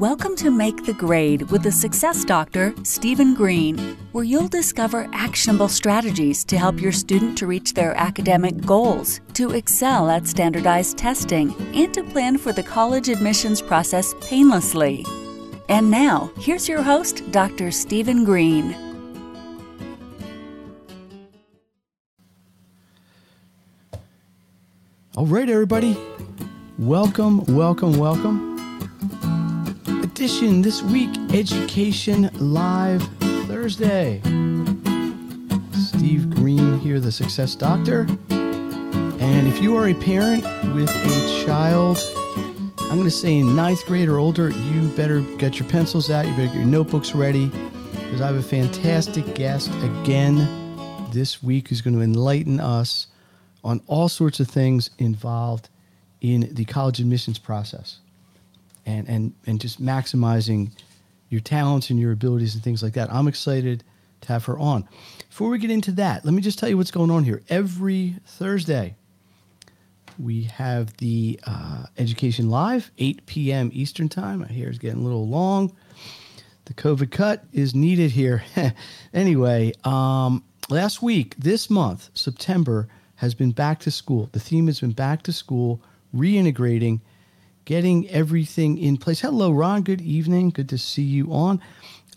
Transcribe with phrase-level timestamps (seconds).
[0.00, 3.78] Welcome to Make the Grade with the Success Doctor, Stephen Green,
[4.10, 9.52] where you'll discover actionable strategies to help your student to reach their academic goals, to
[9.52, 15.06] excel at standardized testing, and to plan for the college admissions process painlessly.
[15.68, 17.70] And now, here's your host, Dr.
[17.70, 18.74] Stephen Green.
[25.16, 25.96] All right, everybody.
[26.80, 28.53] Welcome, welcome, welcome
[30.24, 33.02] edition this week Education Live
[33.46, 34.22] Thursday.
[35.74, 38.06] Steve Green here, the Success Doctor.
[38.30, 40.42] And if you are a parent
[40.74, 41.98] with a child,
[42.78, 46.26] I'm going to say in ninth grade or older, you better get your pencils out,
[46.26, 47.48] you better get your notebooks ready,
[47.92, 50.48] because I have a fantastic guest again
[51.12, 53.08] this week who's going to enlighten us
[53.62, 55.68] on all sorts of things involved
[56.22, 57.98] in the college admissions process
[58.86, 60.70] and and and just maximizing
[61.28, 63.12] your talents and your abilities and things like that.
[63.12, 63.82] I'm excited
[64.22, 64.88] to have her on.
[65.28, 67.42] Before we get into that, let me just tell you what's going on here.
[67.48, 68.96] Every Thursday,
[70.18, 73.70] we have the uh, Education Live, 8 p.m.
[73.72, 74.40] Eastern Time.
[74.40, 75.74] My hair is getting a little long.
[76.66, 78.42] The COVID cut is needed here.
[79.12, 84.28] anyway, um, last week, this month, September, has been back to school.
[84.32, 85.82] The theme has been back to school,
[86.14, 87.00] reintegrating
[87.64, 89.20] getting everything in place.
[89.20, 89.82] Hello, Ron.
[89.82, 90.50] Good evening.
[90.50, 91.60] Good to see you on.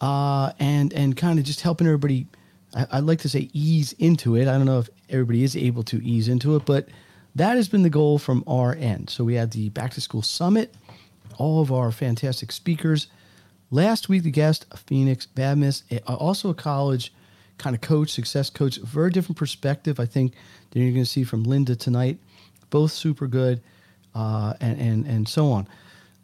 [0.02, 2.28] Uh, and and kind of just helping everybody.
[2.74, 4.48] I, would like to say ease into it.
[4.48, 6.90] I don't know if everybody is able to ease into it, but
[7.34, 9.10] that has been the goal from our end.
[9.10, 10.76] So we had the Back to School Summit,
[11.38, 13.08] all of our fantastic speakers.
[13.72, 17.14] Last week, the guest, Phoenix Badmiss, also a college
[17.58, 20.00] kind of coach, success coach, very different perspective.
[20.00, 20.34] I think
[20.70, 22.20] that you're going to see from Linda tonight.
[22.70, 23.62] Both super good
[24.18, 25.68] uh, and, and, and so on.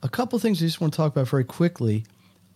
[0.02, 2.05] A couple things I just want to talk about very quickly.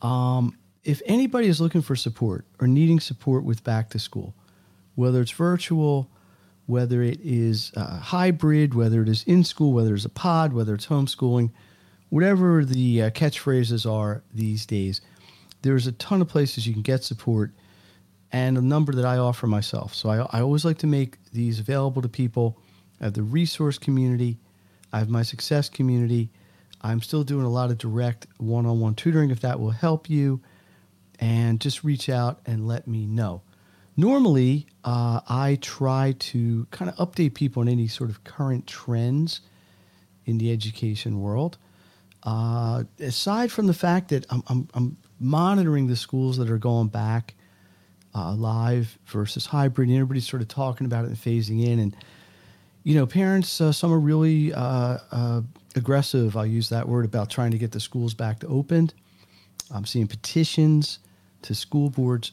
[0.02, 4.34] Um, if anybody is looking for support or needing support with back to school,
[4.96, 6.10] whether it's virtual,
[6.66, 10.74] whether it is uh, hybrid, whether it is in school, whether it's a pod, whether
[10.74, 11.52] it's homeschooling,
[12.10, 15.02] whatever the uh, catchphrases are these days,
[15.62, 17.52] there's a ton of places you can get support
[18.32, 19.94] and a number that I offer myself.
[19.94, 22.60] So I, I always like to make these available to people
[23.00, 24.40] at the resource community
[24.92, 26.30] I have my success community.
[26.82, 30.10] I'm still doing a lot of direct one on one tutoring if that will help
[30.10, 30.42] you.
[31.20, 33.42] And just reach out and let me know.
[33.96, 39.42] Normally, uh, I try to kind of update people on any sort of current trends
[40.26, 41.58] in the education world.
[42.22, 46.90] Uh, aside from the fact that I'm, I'm, I'm, monitoring the schools that are going
[46.90, 47.34] back
[48.14, 51.80] uh, live versus hybrid, and everybody's sort of talking about it and phasing in.
[51.80, 51.96] And
[52.88, 55.42] you know, parents, uh, some are really uh, uh,
[55.76, 56.38] aggressive.
[56.38, 58.92] I'll use that word about trying to get the schools back to open.
[59.70, 61.00] I'm seeing petitions
[61.42, 62.32] to school boards.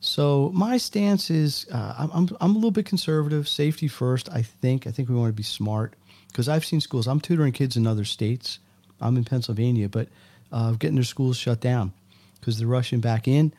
[0.00, 4.28] So my stance is uh, I'm, I'm a little bit conservative, safety first.
[4.30, 5.94] I think I think we want to be smart
[6.28, 7.06] because I've seen schools.
[7.06, 8.58] I'm tutoring kids in other states.
[9.00, 10.10] I'm in Pennsylvania, but
[10.52, 11.94] uh, getting their schools shut down
[12.40, 13.54] because they're rushing back in,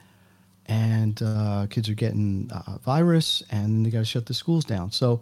[0.67, 2.51] and uh, kids are getting
[2.83, 4.91] virus, and they got to shut the schools down.
[4.91, 5.21] So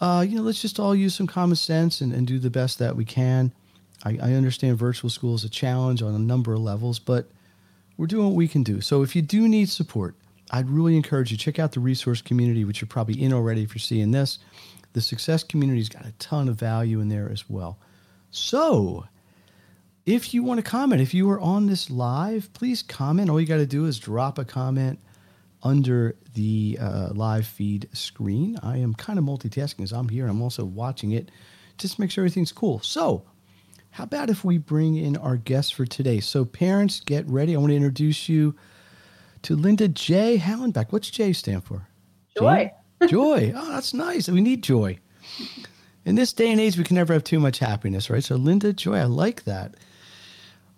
[0.00, 2.78] uh, you know, let's just all use some common sense and, and do the best
[2.78, 3.52] that we can.
[4.04, 7.30] I, I understand virtual school is a challenge on a number of levels, but
[7.96, 8.80] we're doing what we can do.
[8.80, 10.14] So if you do need support,
[10.50, 13.74] I'd really encourage you check out the resource community, which you're probably in already if
[13.74, 14.38] you're seeing this.
[14.94, 17.78] The success community's got a ton of value in there as well.
[18.30, 19.04] So
[20.06, 23.28] if you want to comment, if you are on this live, please comment.
[23.28, 24.98] All you got to do is drop a comment
[25.62, 28.58] under the uh, live feed screen.
[28.62, 31.30] I am kind of multitasking as I'm here and I'm also watching it
[31.78, 32.80] just to make sure everything's cool.
[32.80, 33.24] So,
[33.92, 36.20] how about if we bring in our guest for today?
[36.20, 37.56] So, parents, get ready.
[37.56, 38.54] I want to introduce you
[39.42, 40.38] to Linda J.
[40.38, 40.92] Hollenback.
[40.92, 41.88] What's J stand for?
[42.36, 42.72] Joy.
[43.08, 43.52] joy.
[43.54, 44.28] Oh, that's nice.
[44.28, 44.98] We need joy.
[46.04, 48.22] In this day and age, we can never have too much happiness, right?
[48.22, 49.74] So, Linda Joy, I like that.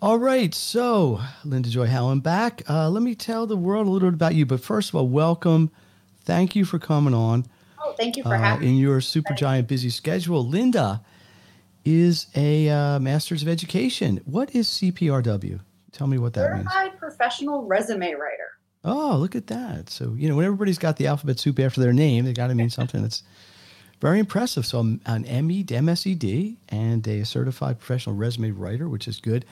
[0.03, 2.69] All right, so Linda Joy Hollenback.
[2.69, 4.45] Uh, let me tell the world a little bit about you.
[4.45, 5.71] But first of all, welcome.
[6.25, 7.47] Thank you for coming on.
[7.79, 8.73] Oh, thank you for uh, having me.
[8.73, 11.05] In your super giant busy schedule, Linda
[11.85, 14.21] is a uh, Master's of Education.
[14.25, 15.61] What is CPRW?
[15.93, 16.73] Tell me what that Certified means.
[16.73, 18.51] Certified Professional Resume Writer.
[18.85, 19.89] Oh, look at that.
[19.89, 22.57] So, you know, when everybody's got the alphabet soup after their name, they got to
[22.57, 23.23] mean something that's
[24.01, 24.67] very impressive.
[24.67, 29.45] So, I'm an ME, MSED, and a certified professional resume writer, which is good.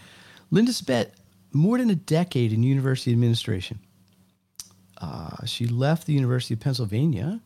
[0.50, 1.10] Linda spent
[1.52, 3.78] more than a decade in university administration.
[4.98, 7.40] Uh, she left the University of Pennsylvania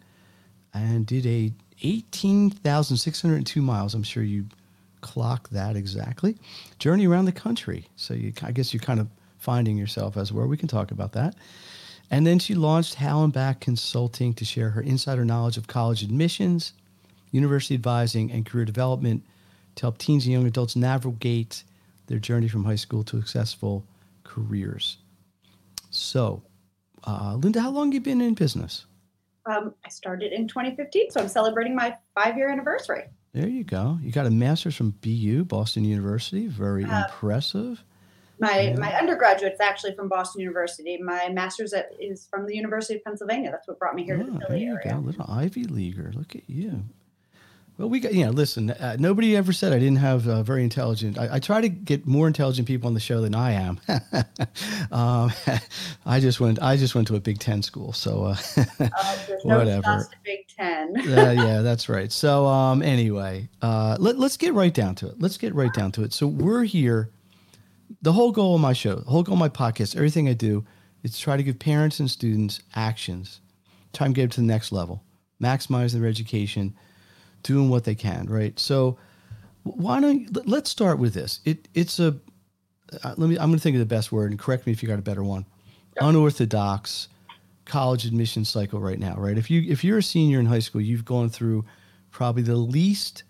[0.72, 1.52] and did a
[1.82, 3.94] 18,602 miles.
[3.94, 4.46] I'm sure you
[5.00, 6.36] clock that exactly.
[6.78, 7.86] Journey around the country.
[7.96, 9.08] So you, I guess you're kind of
[9.38, 10.46] finding yourself as well.
[10.46, 11.36] We can talk about that.
[12.10, 16.72] And then she launched Hollenback Consulting to share her insider knowledge of college admissions,
[17.30, 19.24] university advising, and career development
[19.76, 21.64] to help teens and young adults navigate
[22.06, 23.84] their journey from high school to successful
[24.24, 24.98] careers.
[25.90, 26.42] So,
[27.06, 28.86] uh, Linda, how long have you been in business?
[29.46, 33.04] Um, I started in 2015, so I'm celebrating my five year anniversary.
[33.32, 33.98] There you go.
[34.00, 36.46] You got a master's from BU, Boston University.
[36.46, 37.82] Very uh, impressive.
[38.40, 38.76] My yeah.
[38.76, 40.98] my undergraduate's actually from Boston University.
[40.98, 43.50] My master's at, is from the University of Pennsylvania.
[43.50, 44.94] That's what brought me here oh, to the Philly area.
[44.94, 44.98] Go.
[44.98, 46.12] Little Ivy Leaguer.
[46.14, 46.84] Look at you.
[47.76, 50.62] Well, we got, you know, listen, uh, nobody ever said I didn't have uh, very
[50.62, 51.18] intelligent.
[51.18, 53.80] I, I, try to get more intelligent people on the show than I am.
[54.92, 55.32] um,
[56.06, 57.92] I just went, I just went to a Big Ten school.
[57.92, 58.36] So, uh,
[58.78, 58.90] uh
[59.42, 60.08] whatever.
[60.24, 60.94] Big Ten.
[61.04, 62.12] yeah, that's right.
[62.12, 65.16] So, um, anyway, uh, let, let's get right down to it.
[65.18, 66.12] Let's get right down to it.
[66.12, 67.10] So we're here.
[68.02, 70.64] The whole goal of my show, the whole goal of my podcast, everything I do
[71.02, 73.40] is to try to give parents and students actions,
[73.92, 75.02] try and get to the next level,
[75.42, 76.74] maximize their education,
[77.44, 78.58] doing what they can, right?
[78.58, 78.98] So
[79.62, 81.40] why don't let's start with this?
[81.44, 82.16] It it's a
[83.02, 84.82] uh, let me I'm going to think of the best word and correct me if
[84.82, 85.46] you got a better one.
[86.00, 87.08] Unorthodox
[87.64, 89.38] college admission cycle right now, right?
[89.38, 91.64] If you if you're a senior in high school, you've gone through
[92.10, 93.22] probably the least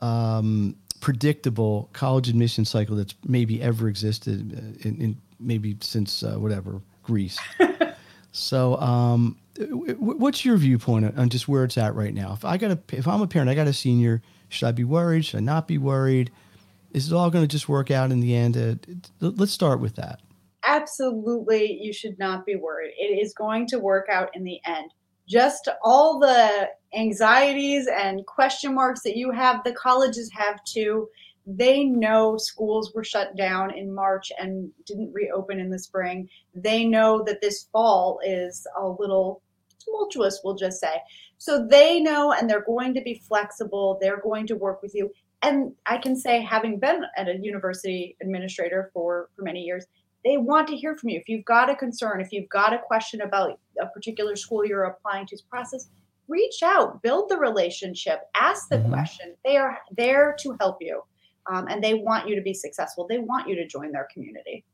[0.00, 6.34] um, predictable college admission cycle that's maybe ever existed uh, in, in maybe since uh,
[6.34, 7.38] whatever Greece.
[8.32, 12.32] so um, What's your viewpoint on just where it's at right now?
[12.32, 14.84] If I got a, if I'm a parent, I got a senior, should I be
[14.84, 15.24] worried?
[15.24, 16.32] Should I not be worried?
[16.92, 18.56] Is it all going to just work out in the end?
[18.56, 18.74] Uh,
[19.20, 20.20] let's start with that.
[20.66, 22.94] Absolutely, you should not be worried.
[22.98, 24.90] It is going to work out in the end.
[25.28, 31.08] Just all the anxieties and question marks that you have, the colleges have too.
[31.46, 36.28] They know schools were shut down in March and didn't reopen in the spring.
[36.54, 39.42] They know that this fall is a little
[39.78, 40.96] tumultuous, we'll just say.
[41.38, 43.98] So they know and they're going to be flexible.
[44.00, 45.10] They're going to work with you.
[45.42, 49.84] And I can say, having been at a university administrator for, for many years,
[50.24, 51.20] they want to hear from you.
[51.20, 54.84] If you've got a concern, if you've got a question about a particular school you're
[54.84, 55.90] applying to's process,
[56.28, 58.90] reach out, build the relationship, ask the mm-hmm.
[58.90, 59.34] question.
[59.44, 61.02] They are there to help you.
[61.50, 63.06] Um, and they want you to be successful.
[63.06, 64.64] They want you to join their community.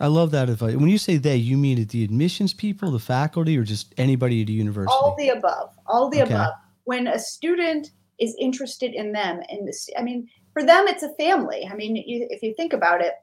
[0.00, 0.74] I love that advice.
[0.74, 4.48] When you say they, you mean the admissions people, the faculty, or just anybody at
[4.48, 4.92] a university?
[4.92, 5.74] All the above.
[5.86, 6.34] All the okay.
[6.34, 6.54] above.
[6.84, 11.68] When a student is interested in them, and I mean, for them, it's a family.
[11.70, 13.14] I mean, you, if you think about it,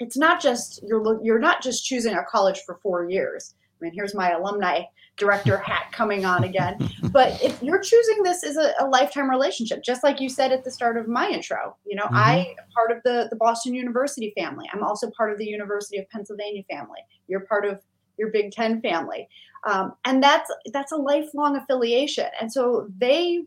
[0.00, 3.54] it's not just you're you're not just choosing a college for four years.
[3.80, 4.82] I mean, here's my alumni
[5.18, 6.78] director hat coming on again.
[7.10, 10.64] But if you're choosing this as a, a, lifetime relationship, just like you said at
[10.64, 12.16] the start of my intro, you know, mm-hmm.
[12.16, 14.66] I am part of the, the Boston University family.
[14.72, 17.00] I'm also part of the University of Pennsylvania family.
[17.26, 17.80] You're part of
[18.16, 19.28] your Big Ten family.
[19.66, 22.26] Um, and that's that's a lifelong affiliation.
[22.40, 23.42] And so they,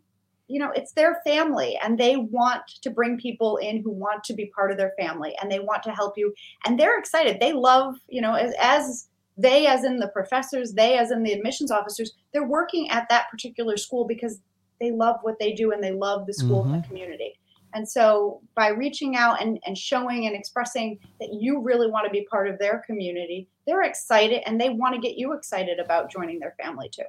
[0.47, 4.33] you know, it's their family and they want to bring people in who want to
[4.33, 6.33] be part of their family and they want to help you.
[6.65, 7.39] And they're excited.
[7.39, 9.07] They love, you know, as, as
[9.41, 13.29] they as in the professors they as in the admissions officers they're working at that
[13.29, 14.39] particular school because
[14.79, 16.73] they love what they do and they love the school mm-hmm.
[16.73, 16.87] and the mm-hmm.
[16.87, 17.37] community
[17.73, 22.11] and so by reaching out and, and showing and expressing that you really want to
[22.11, 26.11] be part of their community they're excited and they want to get you excited about
[26.11, 27.03] joining their family too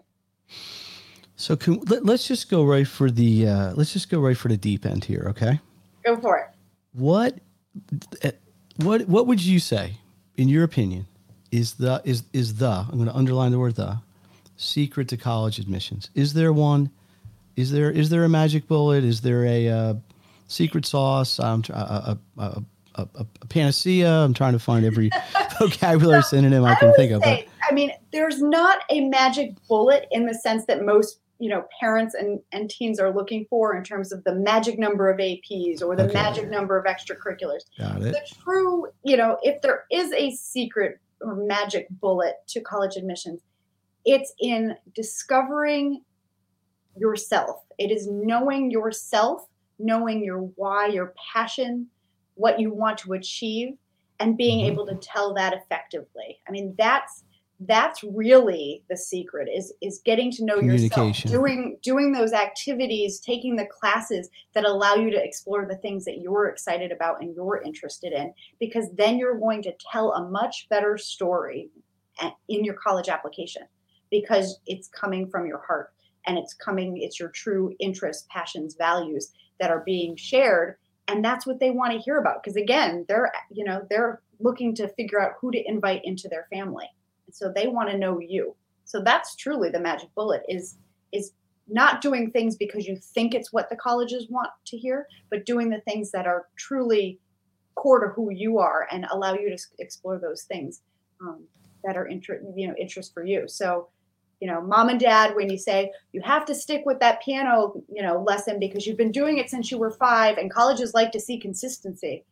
[1.37, 4.49] so can, let, us just go right for the uh, let's just go right for
[4.49, 5.61] the deep end here okay
[6.05, 6.47] go for it
[6.93, 7.39] what
[8.23, 8.33] eh,
[8.77, 9.97] what what would you say
[10.37, 11.07] in your opinion
[11.53, 13.99] is the is is the I'm going to underline the word the
[14.57, 16.11] secret to college admissions.
[16.15, 16.91] Is there one?
[17.55, 19.05] Is there is there a magic bullet?
[19.05, 19.95] Is there a uh,
[20.49, 21.39] secret sauce?
[21.39, 22.63] I'm a, a,
[22.95, 24.11] a, a, panacea.
[24.11, 25.11] I'm trying to find every
[25.59, 27.23] vocabulary synonym I can I think of.
[27.23, 31.67] Say, I mean, there's not a magic bullet in the sense that most you know
[31.81, 35.83] parents and, and teens are looking for in terms of the magic number of APs
[35.83, 36.15] or the okay.
[36.15, 37.61] magic number of extracurriculars.
[37.79, 38.13] Got it.
[38.13, 43.41] The true, you know, if there is a secret or magic bullet to college admissions.
[44.05, 46.03] It's in discovering
[46.97, 47.63] yourself.
[47.79, 49.47] It is knowing yourself,
[49.79, 51.87] knowing your why, your passion,
[52.35, 53.75] what you want to achieve,
[54.21, 54.73] and being mm-hmm.
[54.73, 56.41] able to tell that effectively.
[56.47, 57.25] I mean, that's
[57.67, 63.57] that's really the secret is is getting to know yourself doing doing those activities taking
[63.57, 67.63] the classes that allow you to explore the things that you're excited about and you're
[67.63, 71.69] interested in because then you're going to tell a much better story
[72.49, 73.63] in your college application
[74.11, 75.93] because it's coming from your heart
[76.27, 80.77] and it's coming it's your true interests passions values that are being shared
[81.09, 84.75] and that's what they want to hear about because again they're you know they're looking
[84.75, 86.89] to figure out who to invite into their family
[87.33, 88.55] so they want to know you.
[88.85, 90.77] So that's truly the magic bullet is
[91.13, 91.33] is
[91.69, 95.71] not doing things because you think it's what the colleges want to hear but doing
[95.71, 97.21] the things that are truly
[97.75, 100.83] core to who you are and allow you to explore those things
[101.21, 101.45] um,
[101.85, 103.49] that are interest you know interest for you.
[103.49, 103.89] So
[104.41, 107.81] you know mom and dad when you say you have to stick with that piano
[107.89, 111.13] you know lesson because you've been doing it since you were five and colleges like
[111.13, 112.25] to see consistency.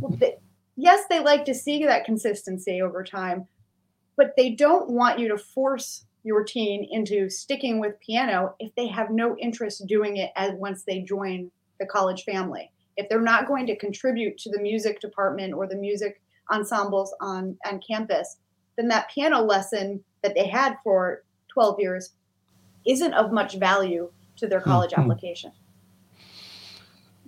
[0.00, 0.36] Well, they,
[0.76, 3.46] yes they like to see that consistency over time
[4.16, 8.86] but they don't want you to force your teen into sticking with piano if they
[8.86, 13.46] have no interest doing it as once they join the college family if they're not
[13.46, 16.20] going to contribute to the music department or the music
[16.52, 18.38] ensembles on on campus
[18.76, 22.12] then that piano lesson that they had for 12 years
[22.86, 25.02] isn't of much value to their college mm-hmm.
[25.02, 25.52] application.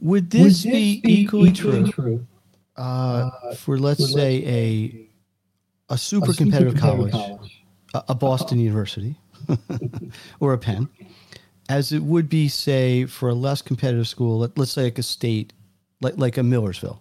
[0.01, 2.27] Would this, Would this be, be, equally, true, true
[2.77, 5.06] uh, for, let's, for say, let's a,
[5.89, 7.65] a super, a super competitive, competitive, college, college.
[7.95, 8.65] A, a, Boston uh-huh.
[8.65, 9.17] University
[10.41, 10.89] or a Penn,
[11.69, 15.03] as it would be, say, for a less competitive school, let, us say like a
[15.03, 15.53] state,
[16.01, 17.01] like, like a Millersville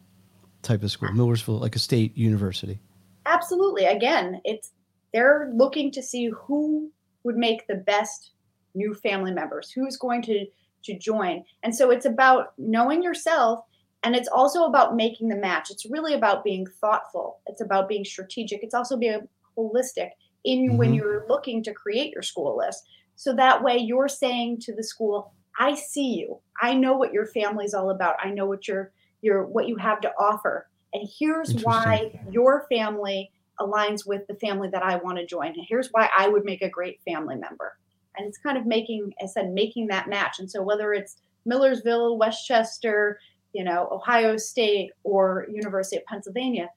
[0.62, 2.80] type of school, Millersville, like a state university?
[3.26, 3.86] Absolutely.
[3.86, 4.72] Again, it's
[5.14, 6.92] they're looking to see who
[7.24, 8.32] would make the best
[8.74, 10.46] new family members, who's going to
[10.84, 11.44] to join.
[11.64, 13.62] And so it's about knowing yourself
[14.06, 15.72] and it's also about making the match.
[15.72, 17.40] It's really about being thoughtful.
[17.48, 18.64] It's about being strategic.
[18.64, 20.12] It's also being holistic
[20.44, 20.78] in mm-hmm.
[20.78, 22.86] when you're looking to create your school list.
[23.16, 26.40] So that way you're saying to the school, I see you.
[26.62, 28.16] I know what your family's all about.
[28.24, 30.68] I know what your your what you have to offer.
[30.94, 35.48] And here's why your family aligns with the family that I want to join.
[35.48, 37.78] And here's why I would make a great family member.
[38.18, 40.40] And it's kind of making, I said, making that match.
[40.40, 43.20] And so whether it's Millersville, West Chester,
[43.56, 46.70] you know, Ohio State or University of Pennsylvania,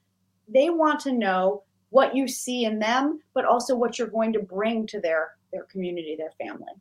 [0.47, 4.39] they want to know what you see in them, but also what you're going to
[4.39, 6.73] bring to their their community, their family.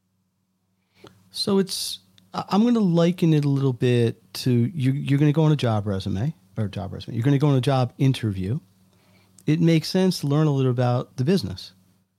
[1.31, 2.01] So it's
[2.33, 4.93] I'm going to liken it a little bit to you.
[4.93, 7.15] You're going to go on a job resume or job resume.
[7.15, 8.61] You're going to go on a job interview,
[9.47, 11.73] it makes sense to learn a little about the business,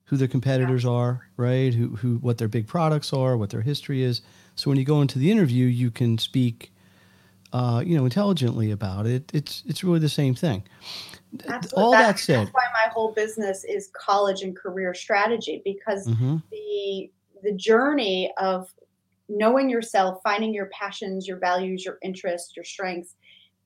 [0.06, 0.92] who their competitors yeah.
[0.92, 1.74] are, right?
[1.74, 4.22] Who, who, what their big products are, what their history is.
[4.56, 6.72] So when you go into the interview, you can speak,
[7.54, 9.30] uh, you know, intelligently about it.
[9.34, 10.64] It's it's really the same thing.
[11.48, 11.84] Absolutely.
[11.84, 16.08] All that, that, said, that's why my whole business is college and career strategy because
[16.08, 16.38] mm-hmm.
[16.52, 17.12] the
[17.44, 18.72] the journey of
[19.30, 23.16] knowing yourself, finding your passions, your values, your interests, your strengths,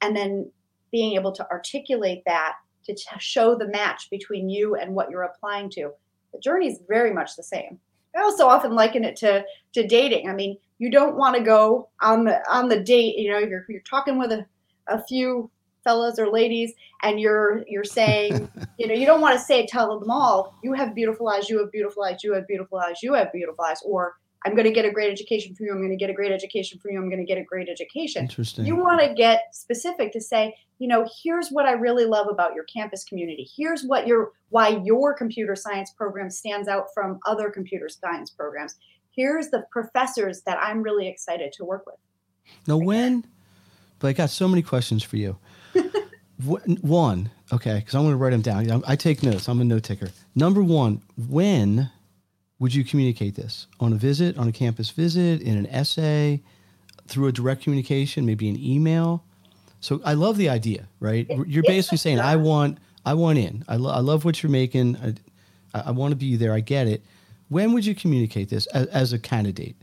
[0.02, 0.52] and then
[0.92, 5.24] being able to articulate that to t- show the match between you and what you're
[5.24, 5.92] applying to.
[6.34, 7.80] The journey is very much the same.
[8.16, 10.30] I also often liken it to to dating.
[10.30, 13.18] I mean, you don't want to go on the on the date.
[13.18, 14.46] You know, you're you're talking with a,
[14.88, 15.50] a few
[15.86, 16.74] fellas or ladies,
[17.04, 20.54] and you're you're saying, you know, you don't want to say tell them all.
[20.62, 21.50] You have beautiful eyes.
[21.50, 22.22] You have beautiful eyes.
[22.22, 23.02] You have beautiful eyes.
[23.02, 23.82] You have beautiful eyes.
[23.86, 25.72] Or I'm going to get a great education for you.
[25.72, 27.00] I'm going to get a great education for you.
[27.00, 28.24] I'm going to get a great education.
[28.24, 28.66] Interesting.
[28.66, 32.54] You want to get specific to say, you know, here's what I really love about
[32.54, 33.50] your campus community.
[33.56, 38.75] Here's what your why your computer science program stands out from other computer science programs.
[39.15, 41.96] Here's the professors that I'm really excited to work with.
[42.67, 43.25] Now, when,
[44.00, 45.38] but I got so many questions for you.
[46.82, 48.84] one, okay, because I'm going to write them down.
[48.88, 49.48] I take notes.
[49.48, 50.10] I'm a note taker.
[50.36, 51.89] Number one, when
[52.60, 56.41] would you communicate this on a visit, on a campus visit, in an essay,
[57.08, 59.24] through a direct communication, maybe an email?
[59.79, 61.29] So I love the idea, right?
[61.46, 63.65] You're basically saying, I want, I want in.
[63.67, 64.98] I, lo- I love what you're making.
[65.74, 66.53] I, I want to be there.
[66.53, 67.03] I get it.
[67.54, 69.76] When would you communicate this as, as a candidate?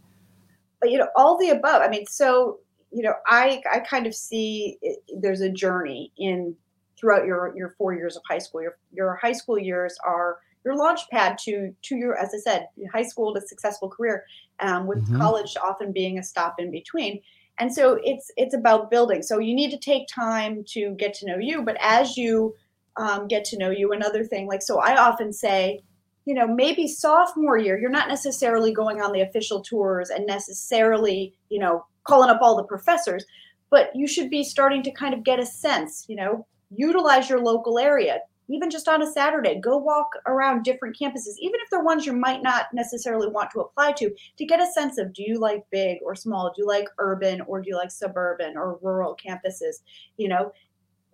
[0.82, 1.82] You know, all the above.
[1.82, 2.58] I mean, so
[2.90, 6.56] you know, I I kind of see it, there's a journey in
[6.98, 8.62] throughout your your four years of high school.
[8.62, 12.68] Your your high school years are your launch pad to to your as i said
[12.92, 14.24] high school to successful career
[14.60, 15.16] um, with mm-hmm.
[15.16, 17.20] college often being a stop in between
[17.58, 21.26] and so it's it's about building so you need to take time to get to
[21.26, 22.54] know you but as you
[22.96, 25.80] um, get to know you another thing like so i often say
[26.24, 31.34] you know maybe sophomore year you're not necessarily going on the official tours and necessarily
[31.48, 33.24] you know calling up all the professors
[33.70, 37.40] but you should be starting to kind of get a sense you know utilize your
[37.40, 38.18] local area
[38.50, 42.12] even just on a Saturday, go walk around different campuses, even if they're ones you
[42.12, 45.64] might not necessarily want to apply to, to get a sense of do you like
[45.70, 46.48] big or small?
[46.48, 49.82] Do you like urban or do you like suburban or rural campuses?
[50.16, 50.52] You know,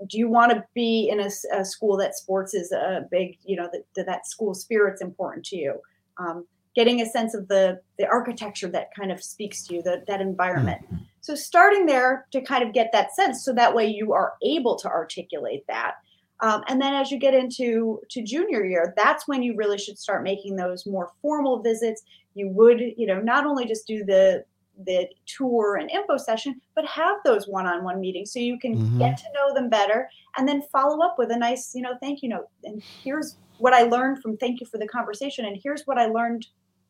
[0.09, 3.57] do you want to be in a, a school that sports is a big, you
[3.57, 5.81] know, that that school spirit's important to you?
[6.19, 10.03] Um, getting a sense of the the architecture that kind of speaks to you, the,
[10.07, 10.83] that environment.
[10.85, 11.03] Mm-hmm.
[11.21, 14.77] So starting there to kind of get that sense, so that way you are able
[14.77, 15.95] to articulate that.
[16.41, 19.99] Um, and then as you get into to junior year, that's when you really should
[19.99, 22.03] start making those more formal visits.
[22.35, 24.45] You would, you know, not only just do the
[24.85, 28.99] the tour and info session, but have those one-on-one meetings so you can mm-hmm.
[28.99, 32.23] get to know them better and then follow up with a nice, you know, thank
[32.23, 32.49] you note.
[32.65, 35.45] And here's what I learned from thank you for the conversation.
[35.47, 36.47] And here's what I learned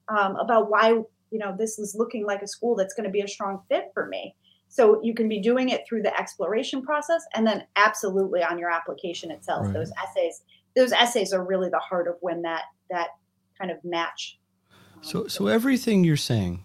[0.08, 3.20] um, about why, you know, this is looking like a school that's going to be
[3.20, 4.34] a strong fit for me.
[4.68, 8.70] So you can be doing it through the exploration process and then absolutely on your
[8.70, 9.66] application itself.
[9.66, 9.74] Right.
[9.74, 10.42] Those essays,
[10.74, 13.10] those essays are really the heart of when that that
[13.58, 14.38] kind of match.
[14.72, 16.62] Um, so so everything you're saying.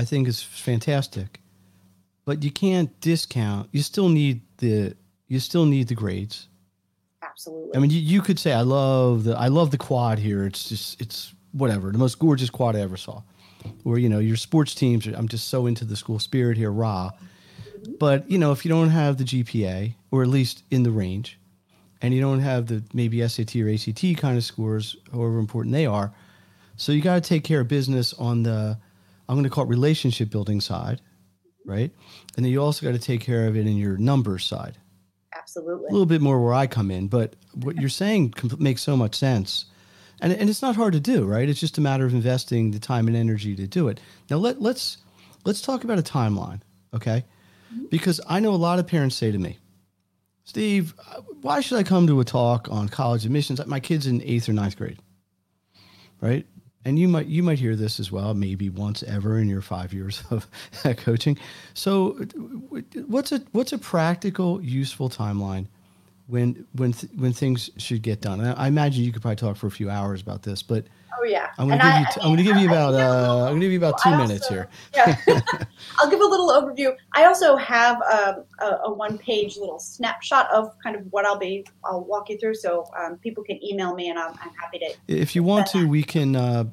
[0.00, 1.40] I think is fantastic.
[2.24, 3.68] But you can't discount.
[3.72, 4.94] You still need the
[5.28, 6.48] you still need the grades.
[7.22, 7.76] Absolutely.
[7.76, 10.44] I mean, you, you could say I love the I love the quad here.
[10.44, 13.22] It's just it's whatever the most gorgeous quad I ever saw
[13.84, 17.10] or you know your sports teams i'm just so into the school spirit here rah
[17.98, 21.38] but you know if you don't have the gpa or at least in the range
[22.02, 25.86] and you don't have the maybe sat or act kind of scores however important they
[25.86, 26.12] are
[26.76, 28.78] so you got to take care of business on the
[29.30, 31.00] i'm going to call it relationship building side
[31.64, 31.90] right
[32.36, 34.76] and then you also got to take care of it in your numbers side
[35.36, 38.96] absolutely a little bit more where i come in but what you're saying makes so
[38.96, 39.66] much sense
[40.20, 41.48] and, and it's not hard to do, right?
[41.48, 44.00] It's just a matter of investing the time and energy to do it.
[44.28, 44.98] Now let let's
[45.44, 46.60] let's talk about a timeline,
[46.94, 47.24] okay?
[47.72, 47.86] Mm-hmm.
[47.90, 49.58] Because I know a lot of parents say to me,
[50.44, 50.94] Steve,
[51.40, 53.64] why should I come to a talk on college admissions?
[53.66, 54.98] My kid's in eighth or ninth grade,
[56.20, 56.46] right?
[56.84, 59.92] And you might you might hear this as well, maybe once ever in your five
[59.92, 60.46] years of
[60.96, 61.38] coaching.
[61.74, 62.12] So,
[63.06, 65.66] what's a what's a practical, useful timeline
[66.30, 68.40] when when th- when things should get done.
[68.40, 70.86] I, I, imagine you could probably talk for a few hours about this, but
[71.18, 73.54] oh yeah, I'm gonna give you t- I, am gonna give you about uh, I'm
[73.54, 74.68] gonna give you about two minutes here.
[74.94, 75.16] yeah,
[75.98, 76.94] I'll give a little overview.
[77.14, 81.38] I also have um, a, a one page little snapshot of kind of what I'll
[81.38, 84.78] be I'll walk you through, so um, people can email me, and I'm, I'm happy
[84.78, 84.94] to.
[85.08, 85.88] If you want to, that.
[85.88, 86.36] we can.
[86.36, 86.64] Uh,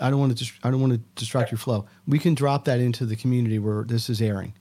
[0.00, 0.44] I don't want to.
[0.44, 1.56] Dis- I don't want to distract sure.
[1.56, 1.86] your flow.
[2.06, 4.52] We can drop that into the community where this is airing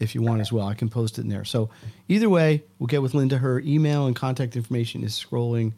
[0.00, 0.40] if you want okay.
[0.40, 0.66] as well.
[0.66, 1.44] I can post it in there.
[1.44, 1.70] So
[2.08, 3.38] either way, we'll get with Linda.
[3.38, 5.74] Her email and contact information is scrolling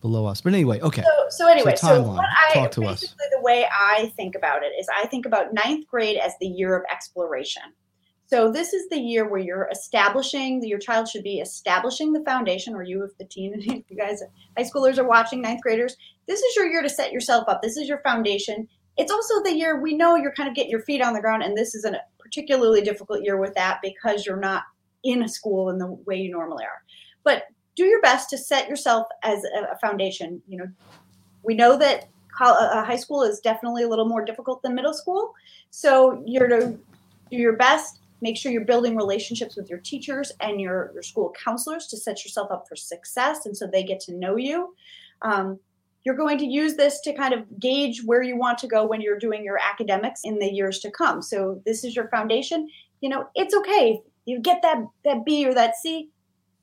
[0.00, 0.42] below us.
[0.42, 1.02] But anyway, okay.
[1.02, 2.16] So, so anyway, so, timeline.
[2.16, 3.30] what I, Talk to basically us.
[3.32, 6.76] the way I think about it is I think about ninth grade as the year
[6.76, 7.62] of exploration.
[8.26, 12.74] So this is the year where you're establishing your child should be establishing the foundation,
[12.74, 13.54] or you, if the teen,
[13.88, 14.22] you guys,
[14.56, 15.96] high schoolers are watching, ninth graders,
[16.26, 17.62] this is your year to set yourself up.
[17.62, 18.68] This is your foundation.
[18.96, 21.42] It's also the year we know you're kind of getting your feet on the ground,
[21.42, 24.64] and this is a particularly difficult year with that because you're not
[25.02, 26.82] in a school in the way you normally are.
[27.22, 27.44] But
[27.76, 30.40] do your best to set yourself as a foundation.
[30.48, 30.66] You know,
[31.42, 35.34] we know that high school is definitely a little more difficult than middle school.
[35.70, 36.78] So you're to
[37.30, 38.00] do your best.
[38.20, 42.24] Make sure you're building relationships with your teachers and your, your school counselors to set
[42.24, 44.74] yourself up for success and so they get to know you.
[45.22, 45.58] Um,
[46.04, 49.00] you're going to use this to kind of gauge where you want to go when
[49.00, 51.22] you're doing your academics in the years to come.
[51.22, 52.68] So this is your foundation.
[53.00, 54.00] You know, it's okay.
[54.26, 56.10] You get that that B or that C.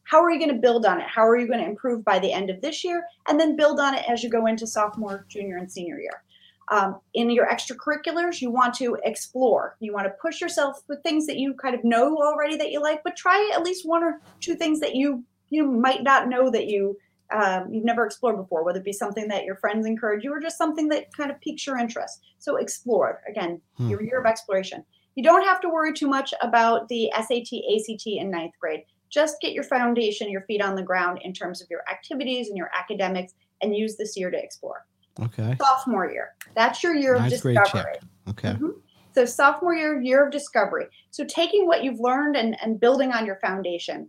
[0.04, 1.08] How are you going to build on it?
[1.08, 3.04] How are you going to improve by the end of this year?
[3.28, 6.24] And then build on it as you go into sophomore, junior, and senior year.
[6.70, 9.76] Um, in your extracurriculars, you want to explore.
[9.80, 12.82] You want to push yourself with things that you kind of know already that you
[12.82, 16.50] like, but try at least one or two things that you you might not know
[16.50, 16.98] that you
[17.32, 20.40] um, you've never explored before, whether it be something that your friends encourage you or
[20.40, 22.22] just something that kind of piques your interest.
[22.40, 23.90] So explore again, hmm.
[23.90, 24.84] your year of exploration.
[25.16, 28.84] You don't have to worry too much about the SAT, ACT in ninth grade.
[29.10, 32.58] Just get your foundation, your feet on the ground in terms of your activities and
[32.58, 34.86] your academics, and use this year to explore.
[35.22, 35.58] Okay.
[35.60, 36.30] Sophomore year.
[36.56, 37.96] That's your year ninth of discovery.
[38.30, 38.54] Okay.
[38.54, 38.70] Mm-hmm.
[39.14, 40.86] So sophomore year, year of discovery.
[41.12, 44.08] So taking what you've learned and, and building on your foundation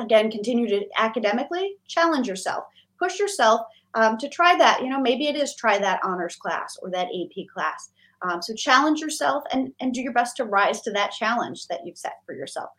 [0.00, 2.64] again continue to academically challenge yourself.
[2.98, 3.62] Push yourself
[3.94, 7.08] um, to try that you know maybe it is try that honors class or that
[7.08, 7.90] ap class.
[8.22, 11.80] Um, so challenge yourself and and do your best to rise to that challenge that
[11.84, 12.70] you've set for yourself.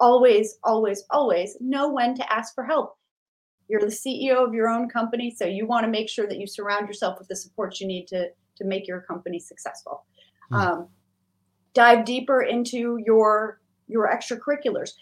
[0.00, 2.96] Always always always know when to ask for help.
[3.68, 6.46] You're the ceo of your own company so you want to make sure that you
[6.46, 10.04] surround yourself with the support you need to to make your company successful.
[10.52, 10.56] Mm.
[10.56, 10.88] um,
[11.74, 14.92] dive deeper into your your extracurriculars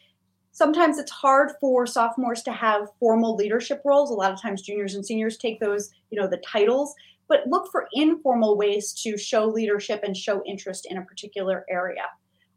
[0.55, 4.11] sometimes it's hard for sophomores to have formal leadership roles.
[4.11, 6.95] A lot of times juniors and seniors take those you know the titles.
[7.29, 12.05] But look for informal ways to show leadership and show interest in a particular area.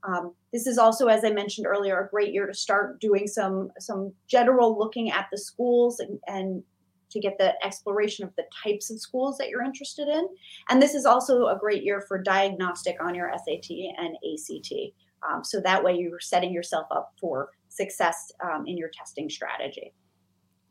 [0.04, 3.72] Um, this is also as i mentioned earlier a great year to start doing some
[3.80, 6.64] some general looking at the schools and, and
[7.10, 10.28] to get the exploration of the types of schools that you're interested in.
[10.70, 14.94] And this is also a great year for diagnostic on your sat and act
[15.28, 19.94] Um, so that way you're setting yourself up for success um, in your testing strategy.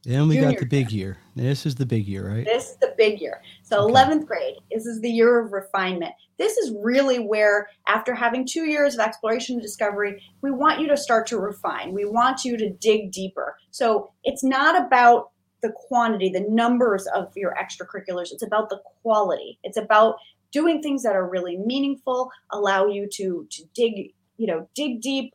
[0.06, 1.18] Then we Junior got the big year.
[1.34, 2.44] This is the big year, right?
[2.44, 3.42] This is the big year.
[3.64, 3.92] So okay.
[3.92, 6.12] 11th grade, this is the year of refinement.
[6.38, 10.86] This is really where, after having two years of exploration and discovery, we want you
[10.88, 11.92] to start to refine.
[11.92, 13.56] We want you to dig deeper.
[13.72, 15.30] So it's not about
[15.62, 18.30] the quantity, the numbers of your extracurriculars.
[18.30, 19.58] It's about the quality.
[19.64, 20.16] It's about
[20.52, 25.34] doing things that are really meaningful, allow you to to dig, you know, dig deep,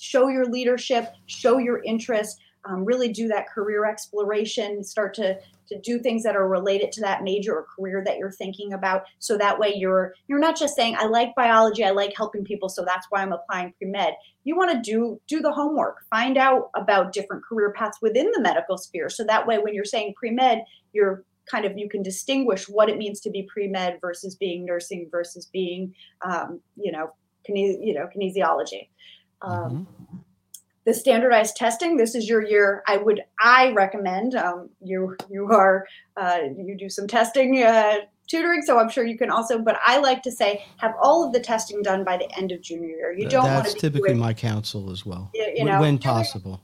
[0.00, 5.38] show your leadership, show your interest, um, really do that career exploration, start to
[5.68, 9.04] to do things that are related to that major or career that you're thinking about.
[9.20, 12.68] So that way you're you're not just saying I like biology, I like helping people,
[12.68, 14.14] so that's why I'm applying pre med.
[14.44, 18.40] You want to do do the homework, find out about different career paths within the
[18.40, 19.08] medical sphere.
[19.08, 22.88] So that way when you're saying pre med, you're kind of you can distinguish what
[22.88, 27.12] it means to be pre med versus being nursing versus being um, you know
[27.46, 28.88] kine- you know kinesiology.
[29.42, 30.16] Um, mm-hmm.
[30.84, 35.86] the standardized testing this is your year i would i recommend um, you you are
[36.16, 37.96] uh, you do some testing uh,
[38.28, 41.32] tutoring so i'm sure you can also but i like to say have all of
[41.32, 43.12] the testing done by the end of junior year.
[43.12, 46.60] You don't that's typically doing, my counsel as well you, you know, when possible.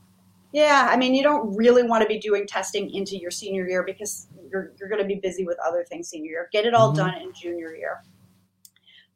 [0.53, 3.83] yeah i mean you don't really want to be doing testing into your senior year
[3.83, 6.49] because you're, you're going to be busy with other things senior year.
[6.51, 7.05] Get it all mm-hmm.
[7.05, 8.03] done in junior year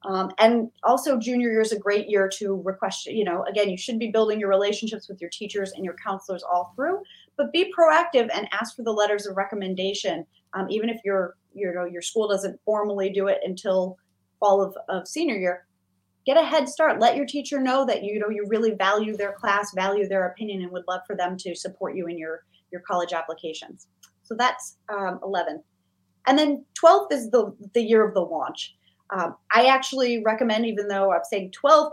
[0.04, 3.78] um, and also, junior year is a great year to request, you know, again, you
[3.78, 7.02] should be building your relationships with your teachers and your counselors all through,
[7.38, 10.26] but be proactive and ask for the letters of recommendation.
[10.54, 13.98] Um, even if your, you know, your school doesn't formally do it until
[14.40, 15.68] fall of, of senior year,
[16.26, 17.00] get a head start.
[17.00, 20.64] Let your teacher know that, you know, you really value their class, value their opinion,
[20.64, 23.88] and would love for them to support you in your, your college applications.
[24.24, 25.62] So that's um, 11.
[26.26, 28.76] And then 12th is the, the year of the launch.
[29.12, 31.92] Um, I actually recommend, even though I'm saying 12th,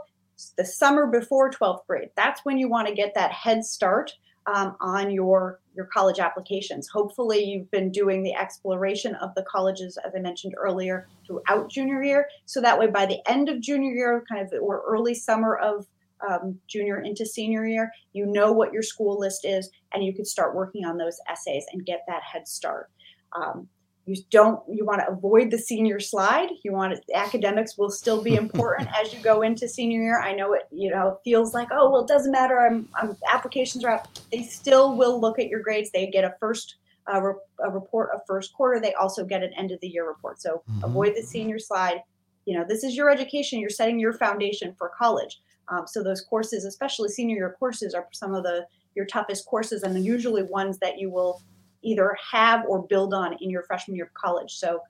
[0.57, 2.11] the summer before 12th grade.
[2.17, 4.13] That's when you want to get that head start
[4.47, 6.89] um, on your your college applications.
[6.89, 12.03] Hopefully, you've been doing the exploration of the colleges, as I mentioned earlier, throughout junior
[12.03, 12.29] year.
[12.47, 15.87] So that way, by the end of junior year, kind of or early summer of
[16.29, 20.25] um, junior into senior year, you know what your school list is, and you can
[20.25, 22.91] start working on those essays and get that head start.
[23.37, 23.69] Um,
[24.09, 26.49] you don't you want to avoid the senior slide.
[26.65, 30.21] You want to, academics will still be important as you go into senior year.
[30.21, 32.59] I know it you know feels like oh well it doesn't matter.
[32.59, 34.21] I'm, I'm applications are out.
[34.33, 35.91] They still will look at your grades.
[35.91, 36.77] They get a first
[37.13, 38.81] uh, re- a report of first quarter.
[38.81, 40.41] They also get an end of the year report.
[40.41, 40.85] So mm-hmm.
[40.85, 42.03] avoid the senior slide.
[42.47, 43.61] You know this is your education.
[43.61, 45.41] You're setting your foundation for college.
[45.69, 49.83] Um, so those courses especially senior year courses are some of the your toughest courses
[49.83, 51.43] and usually ones that you will
[51.83, 54.55] either have or build on in your freshman year of college.
[54.55, 54.81] So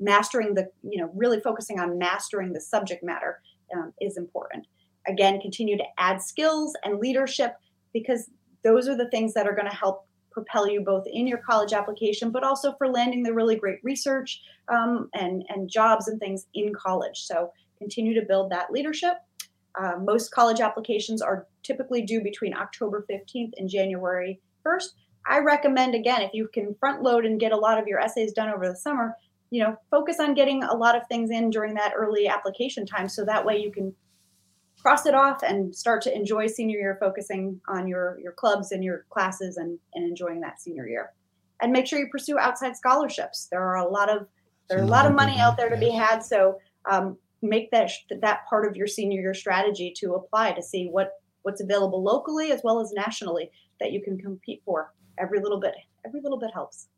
[0.00, 3.40] mastering the, you know, really focusing on mastering the subject matter
[3.74, 4.66] um, is important.
[5.06, 7.54] Again, continue to add skills and leadership
[7.92, 8.30] because
[8.64, 11.72] those are the things that are going to help propel you both in your college
[11.72, 16.46] application, but also for landing the really great research um, and, and jobs and things
[16.54, 17.18] in college.
[17.22, 19.16] So continue to build that leadership.
[19.78, 24.88] Uh, most college applications are typically due between October 15th and January 1st.
[25.28, 28.32] I recommend again if you can front load and get a lot of your essays
[28.32, 29.14] done over the summer,
[29.50, 33.08] you know, focus on getting a lot of things in during that early application time
[33.08, 33.94] so that way you can
[34.80, 38.82] cross it off and start to enjoy senior year focusing on your your clubs and
[38.82, 41.12] your classes and, and enjoying that senior year.
[41.60, 43.48] And make sure you pursue outside scholarships.
[43.50, 44.26] There are a lot of
[44.68, 46.58] there's a lot of money out there to be had, so
[46.90, 51.12] um, make that that part of your senior year strategy to apply to see what
[51.42, 55.74] what's available locally as well as nationally that you can compete for every little bit
[56.04, 56.88] every little bit helps.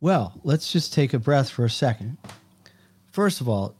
[0.00, 2.16] Well let's just take a breath for a second.
[3.12, 3.74] First of all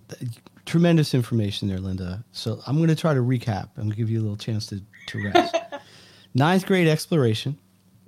[0.64, 2.24] tremendous information there linda.
[2.32, 4.66] So i'm going to try to recap i'm going to give you a little chance
[4.66, 5.56] to, to rest.
[6.34, 7.58] Ninth grade exploration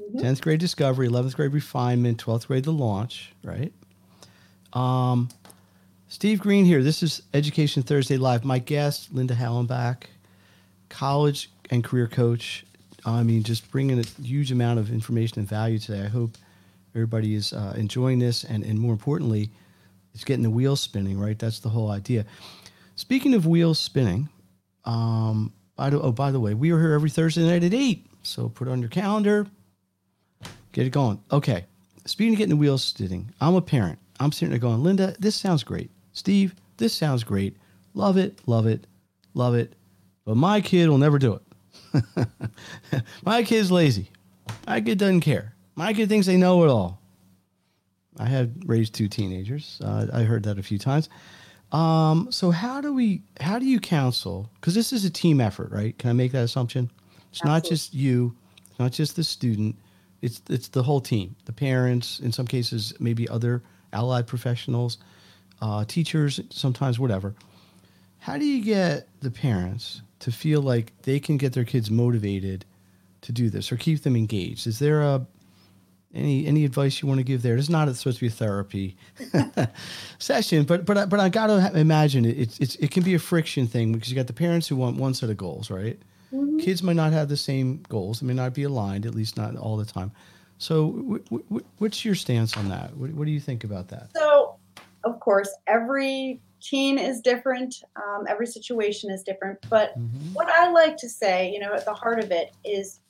[0.01, 0.19] mm-hmm.
[0.19, 3.73] 10th grade discovery 11th grade refinement 12th grade the launch right?
[4.73, 5.29] Um,
[6.09, 6.83] steve green here.
[6.83, 8.45] This is education thursday live.
[8.45, 10.05] My guest linda Hollenback
[10.89, 12.65] college and career coach
[13.07, 16.03] I mean, just bringing a huge amount of information and value today.
[16.03, 16.37] I hope
[16.93, 19.51] everybody is uh, enjoying this, and, and more importantly,
[20.13, 21.39] it's getting the wheels spinning, right?
[21.39, 22.27] That's the whole idea.
[22.97, 24.29] Speaking of wheels spinning,
[24.85, 28.07] um, by the, oh, by the way, we are here every Thursday night at 8.
[28.23, 29.47] So put it on your calendar,
[30.73, 31.23] get it going.
[31.31, 31.65] Okay.
[32.07, 33.99] Speaking of getting the wheels spinning, I'm a parent.
[34.19, 35.91] I'm sitting there going, Linda, this sounds great.
[36.13, 37.57] Steve, this sounds great.
[37.95, 38.87] Love it, love it,
[39.35, 39.75] love it.
[40.25, 41.43] But my kid will never do it.
[43.25, 44.11] My kid's lazy.
[44.67, 45.55] My kid doesn't care.
[45.75, 47.01] My kid thinks they know it all.
[48.19, 49.81] I had raised two teenagers.
[49.83, 51.09] Uh, I heard that a few times.
[51.73, 54.51] Um, so how do we how do you counsel?
[54.55, 55.97] Because this is a team effort, right?
[55.99, 56.91] Can I make that assumption?
[57.31, 57.55] It's Absolutely.
[57.55, 58.37] not just you,
[58.71, 59.77] it's not just the student.
[60.23, 64.99] It's it's the whole team, the parents, in some cases, maybe other allied professionals,
[65.61, 67.35] uh, teachers, sometimes whatever.
[68.19, 72.65] How do you get the parents to feel like they can get their kids motivated
[73.23, 74.67] to do this or keep them engaged?
[74.67, 75.27] Is there a
[76.15, 77.57] any any advice you want to give there?
[77.57, 78.97] It's not supposed to be a therapy
[80.19, 82.39] session, but but but I got to imagine it.
[82.39, 84.97] It's, it's it can be a friction thing because you got the parents who want
[84.97, 85.99] one set of goals, right?
[86.33, 86.59] Mm-hmm.
[86.59, 88.21] Kids might not have the same goals.
[88.21, 90.13] They may not be aligned, at least not all the time.
[90.59, 92.97] So, w- w- what's your stance on that?
[92.97, 94.09] What, what, do you think about that?
[94.17, 94.57] So,
[95.05, 97.83] of course, every teen is different.
[97.97, 99.59] Um, every situation is different.
[99.69, 100.33] But mm-hmm.
[100.33, 103.01] what I like to say, you know, at the heart of it is,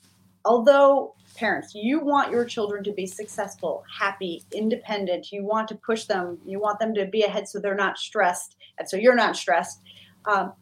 [0.45, 5.33] although parents, you want your children to be successful, happy, independent.
[5.33, 6.39] You want to push them.
[6.47, 9.81] You want them to be ahead so they're not stressed, and so you're not stressed.
[10.27, 10.53] Um,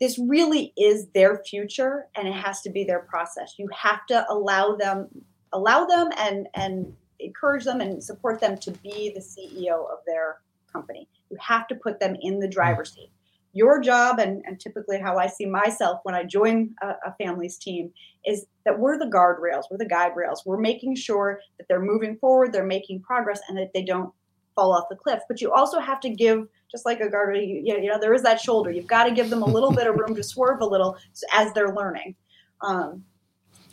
[0.00, 4.26] this really is their future and it has to be their process you have to
[4.30, 5.08] allow them
[5.52, 10.40] allow them and and encourage them and support them to be the ceo of their
[10.72, 13.10] company you have to put them in the driver's seat
[13.52, 17.56] your job and, and typically how i see myself when i join a, a family's
[17.56, 17.90] team
[18.26, 22.16] is that we're the guardrails we're the guide rails we're making sure that they're moving
[22.16, 24.12] forward they're making progress and that they don't
[24.54, 27.62] fall off the cliff but you also have to give just like a guard, you,
[27.64, 28.68] you know, there is that shoulder.
[28.68, 30.96] You've got to give them a little bit of room to swerve a little
[31.32, 32.16] as they're learning.
[32.62, 33.04] Um,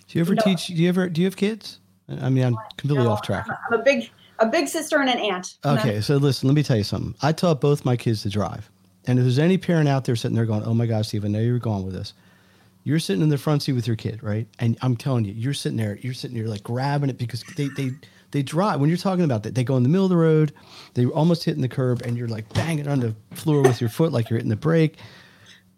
[0.08, 0.68] do you ever you know, teach?
[0.68, 1.10] Do you ever?
[1.10, 1.80] Do you have kids?
[2.08, 3.48] I mean, I'm completely off track.
[3.50, 5.56] I'm a big, a big sister and an aunt.
[5.64, 7.16] Okay, so listen, let me tell you something.
[7.22, 8.70] I taught both my kids to drive,
[9.06, 11.28] and if there's any parent out there sitting there going, "Oh my gosh, Steve, I
[11.28, 12.14] know you're going with this,"
[12.84, 14.48] you're sitting in the front seat with your kid, right?
[14.60, 17.70] And I'm telling you, you're sitting there, you're sitting there like grabbing it because they
[17.78, 17.92] they
[18.32, 19.56] they drive when you're talking about that.
[19.56, 20.54] They go in the middle of the road,
[20.94, 24.12] they're almost hitting the curb, and you're like banging on the floor with your foot
[24.12, 24.98] like you're hitting the brake.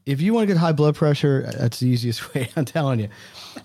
[0.06, 2.50] If you want to get high blood pressure, that's the easiest way.
[2.56, 3.10] I'm telling you.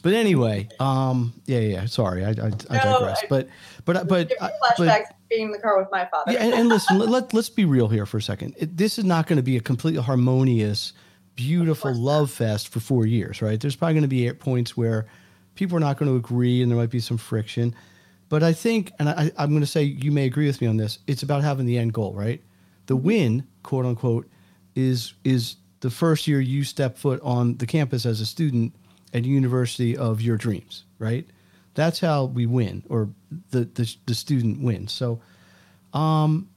[0.03, 1.87] But anyway, um, yeah, yeah.
[1.87, 3.25] Sorry, I, I, I digress.
[3.29, 3.49] but,
[3.85, 4.33] but, but,
[4.79, 6.33] flashbacks being in the car with my father.
[6.33, 8.55] Yeah, and, and listen, let, let's be real here for a second.
[8.59, 10.93] It, this is not going to be a completely harmonious,
[11.35, 13.61] beautiful love fest for four years, right?
[13.61, 15.07] There's probably going to be points where
[15.55, 17.75] people are not going to agree, and there might be some friction.
[18.29, 20.77] But I think, and I, I'm going to say you may agree with me on
[20.77, 20.99] this.
[21.07, 22.43] It's about having the end goal, right?
[22.87, 23.07] The mm-hmm.
[23.07, 24.29] win, quote unquote,
[24.75, 28.75] is is the first year you step foot on the campus as a student
[29.15, 31.27] at a university of your dreams, right?
[31.75, 33.11] That's how we win, or
[33.51, 34.93] the the, the student wins.
[34.93, 35.21] So,
[35.93, 36.49] um,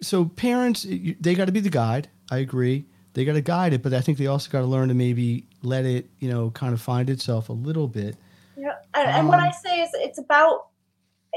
[0.00, 2.08] so parents, they got to be the guide.
[2.30, 2.84] I agree.
[3.14, 5.46] They got to guide it, but I think they also got to learn to maybe
[5.62, 8.16] let it, you know, kind of find itself a little bit.
[8.56, 10.68] Yeah, and, and what I um, say is, it's about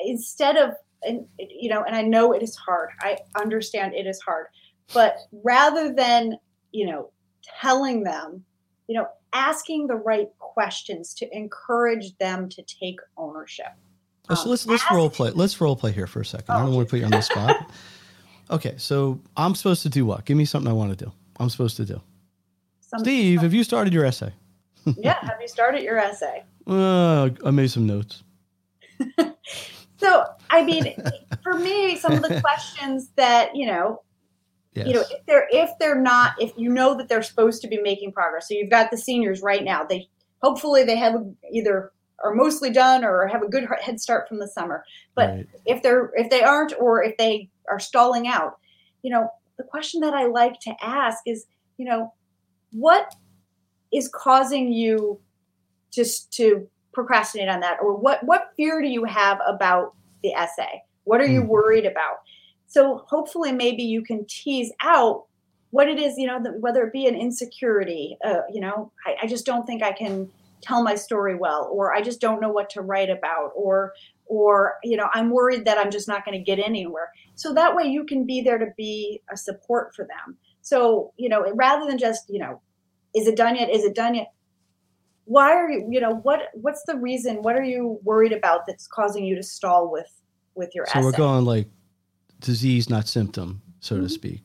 [0.05, 4.19] instead of and you know and i know it is hard i understand it is
[4.21, 4.47] hard
[4.93, 6.37] but rather than
[6.71, 7.09] you know
[7.61, 8.43] telling them
[8.87, 13.67] you know asking the right questions to encourage them to take ownership.
[14.29, 16.47] Um, so let's let's role play let's role play here for a second.
[16.49, 17.71] Oh, i don't want to put you on the spot.
[18.49, 20.23] Okay so i'm supposed to do what?
[20.23, 21.11] Give me something i want to do.
[21.37, 22.01] I'm supposed to do.
[22.79, 24.31] Some, steve have you started your essay?
[24.97, 26.45] Yeah have you started your essay?
[26.65, 28.23] Uh, i made some notes.
[29.97, 30.95] So, I mean,
[31.43, 34.01] for me, some of the questions that, you know,
[34.77, 34.87] yes.
[34.87, 37.79] you know, if they're if they're not if you know that they're supposed to be
[37.81, 38.47] making progress.
[38.47, 39.83] So you've got the seniors right now.
[39.83, 40.07] They
[40.41, 41.15] hopefully they have
[41.51, 41.91] either
[42.23, 44.83] are mostly done or have a good head start from the summer.
[45.15, 45.47] But right.
[45.65, 48.57] if they're if they aren't or if they are stalling out,
[49.03, 51.45] you know, the question that I like to ask is,
[51.77, 52.13] you know,
[52.71, 53.15] what
[53.91, 55.19] is causing you
[55.91, 60.81] just to procrastinate on that or what what fear do you have about the essay
[61.03, 61.47] what are you hmm.
[61.47, 62.17] worried about
[62.67, 65.25] so hopefully maybe you can tease out
[65.71, 69.27] what it is you know whether it be an insecurity uh, you know I, I
[69.27, 70.29] just don't think i can
[70.61, 73.93] tell my story well or i just don't know what to write about or
[74.25, 77.11] or you know i'm worried that i'm just not going to get anywhere.
[77.35, 80.37] So that way you can be there to be a support for them.
[80.61, 82.61] So you know rather than just you know
[83.15, 83.69] is it done yet?
[83.69, 84.31] Is it done yet?
[85.25, 88.87] Why are you you know what what's the reason what are you worried about that's
[88.87, 90.11] causing you to stall with
[90.55, 91.05] with your so essay?
[91.05, 91.67] we're going like
[92.39, 94.03] disease not symptom so mm-hmm.
[94.03, 94.41] to speak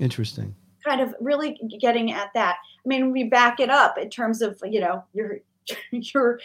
[0.00, 4.42] interesting kind of really getting at that i mean we back it up in terms
[4.42, 5.38] of you know your
[5.90, 6.40] your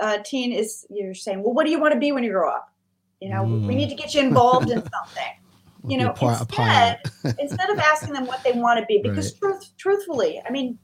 [0.00, 2.48] uh, teen is you're saying well what do you want to be when you grow
[2.48, 2.72] up
[3.20, 3.66] you know mm.
[3.66, 5.32] we need to get you involved in something
[5.88, 7.00] you know instead
[7.38, 9.40] instead of asking them what they want to be because right.
[9.40, 10.78] truth, truthfully i mean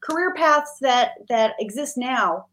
[0.00, 2.46] career paths that that exist now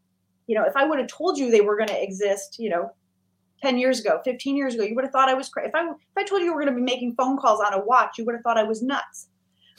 [0.46, 2.90] you know if i would have told you they were going to exist you know
[3.62, 5.68] 10 years ago, 15 years ago, you would have thought I was crazy.
[5.68, 7.72] If I, if I told you you were going to be making phone calls on
[7.72, 9.28] a watch, you would have thought I was nuts.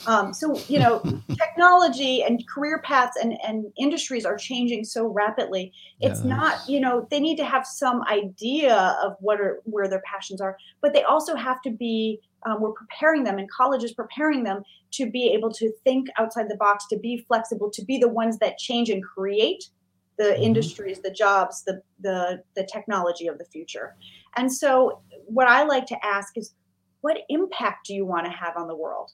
[0.06, 1.02] Um, so, you know,
[1.38, 5.72] technology and career paths and, and industries are changing so rapidly.
[6.02, 6.26] It's yes.
[6.26, 10.40] not, you know, they need to have some idea of what are where their passions
[10.40, 14.62] are, but they also have to be, um, we're preparing them and colleges preparing them
[14.92, 18.38] to be able to think outside the box, to be flexible, to be the ones
[18.38, 19.70] that change and create
[20.18, 20.44] the mm-hmm.
[20.44, 23.96] industries, the jobs, the, the the technology of the future.
[24.36, 26.54] And so what I like to ask is
[27.02, 29.12] what impact do you want to have on the world?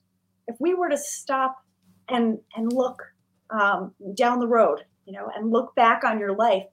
[0.48, 1.58] If we were to stop
[2.10, 3.02] and and look
[3.50, 6.64] um, down the road, you know, and look back on your life,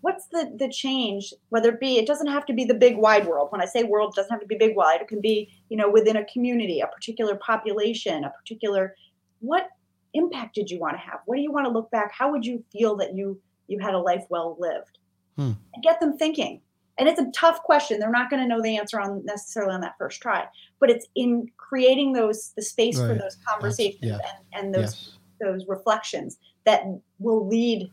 [0.00, 1.32] what's the the change?
[1.50, 3.48] Whether it be, it doesn't have to be the big wide world.
[3.50, 5.00] When I say world, it doesn't have to be big wide.
[5.00, 8.94] It can be, you know, within a community, a particular population, a particular.
[9.40, 9.68] What
[10.14, 11.20] impact did you want to have?
[11.26, 12.10] What do you want to look back?
[12.12, 14.98] How would you feel that you you had a life well lived.
[15.36, 15.52] Hmm.
[15.74, 16.60] And get them thinking.
[16.98, 17.98] And it's a tough question.
[17.98, 20.46] They're not going to know the answer on necessarily on that first try,
[20.80, 23.08] but it's in creating those the space right.
[23.08, 24.18] for those conversations yeah.
[24.54, 25.18] and, and, those yes.
[25.40, 26.84] those reflections that
[27.18, 27.90] will lead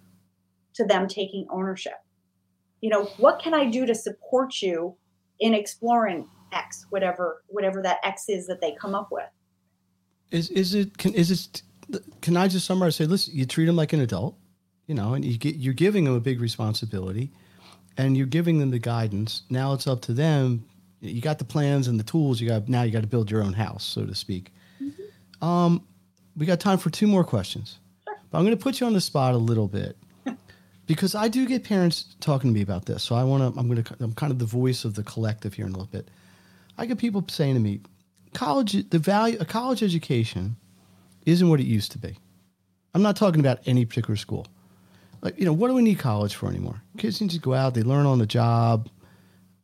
[0.75, 2.01] to them taking ownership.
[2.79, 4.95] You know, what can I do to support you
[5.39, 9.29] in exploring X, whatever whatever that X is that they come up with?
[10.31, 11.62] Is is it can is it
[12.21, 12.95] can I just summarize?
[12.95, 14.38] Say, listen, you treat them like an adult
[14.87, 17.31] you know, and you get, you're giving them a big responsibility
[17.97, 19.43] and you're giving them the guidance.
[19.49, 20.65] Now it's up to them.
[21.01, 22.39] You got the plans and the tools.
[22.39, 24.53] You got now you got to build your own house, so to speak.
[24.81, 25.45] Mm-hmm.
[25.45, 25.85] Um,
[26.37, 29.01] we got time for two more questions, but I'm going to put you on the
[29.01, 29.97] spot a little bit
[30.87, 33.03] because I do get parents talking to me about this.
[33.03, 33.59] So I want to.
[33.59, 33.95] I'm going to.
[33.99, 36.09] I'm kind of the voice of the collective here in a little bit.
[36.77, 37.81] I get people saying to me,
[38.33, 40.55] college, the value, a college education,
[41.25, 42.17] isn't what it used to be.
[42.95, 44.47] I'm not talking about any particular school
[45.23, 46.83] like you know what do we need college for anymore?
[46.97, 48.89] Kids need to go out, they learn on the job.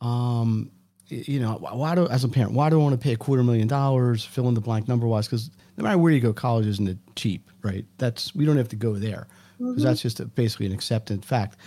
[0.02, 0.72] Um,
[1.10, 3.44] you know, why do as a parent, why do I want to pay a quarter
[3.44, 5.28] million dollars, fill in the blank number wise?
[5.28, 7.86] Because no matter where you go, college isn't cheap, right?
[7.98, 9.84] That's we don't have to go there because mm-hmm.
[9.84, 11.58] that's just a, basically an accepted fact.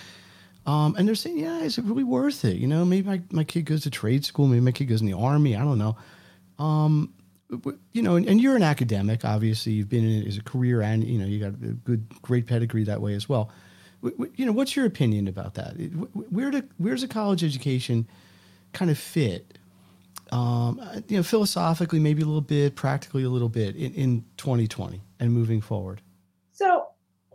[0.64, 2.56] Um, and they're saying, yeah, is it really worth it?
[2.56, 5.08] You know, maybe my, my kid goes to trade school, maybe my kid goes in
[5.08, 5.56] the army.
[5.56, 5.96] I don't know.
[6.58, 7.12] Um,
[7.92, 9.24] you know, and, and, you're an academic.
[9.24, 12.08] Obviously, you've been in it as a career, and you know, you got a good,
[12.22, 13.50] great pedigree that way as well
[14.02, 15.72] you know, what's your opinion about that?
[16.30, 18.06] Where do where's a college education
[18.72, 19.58] kind of fit?
[20.32, 25.00] Um, you know, philosophically, maybe a little bit, practically a little bit in, in 2020
[25.20, 26.00] and moving forward.
[26.52, 26.86] So,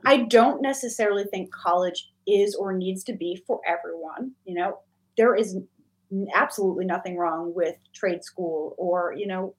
[0.03, 4.31] I don't necessarily think college is or needs to be for everyone.
[4.45, 4.79] You know,
[5.15, 5.57] there is
[6.33, 9.53] absolutely nothing wrong with trade school or you know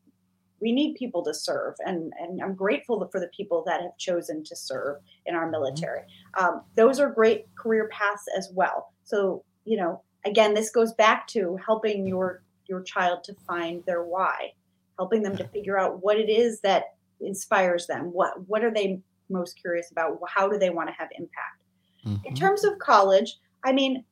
[0.61, 4.43] we need people to serve and and i'm grateful for the people that have chosen
[4.45, 5.53] to serve in our mm-hmm.
[5.53, 6.03] military.
[6.39, 8.93] Um, those are great career paths as well.
[9.05, 14.03] So you know again this goes back to helping your your child to find their
[14.03, 14.53] why
[14.99, 19.01] helping them to figure out what it is that inspires them what what are they
[19.31, 21.63] most curious about how do they want to have impact?
[22.07, 22.27] Mm-hmm.
[22.27, 24.05] in terms of college i mean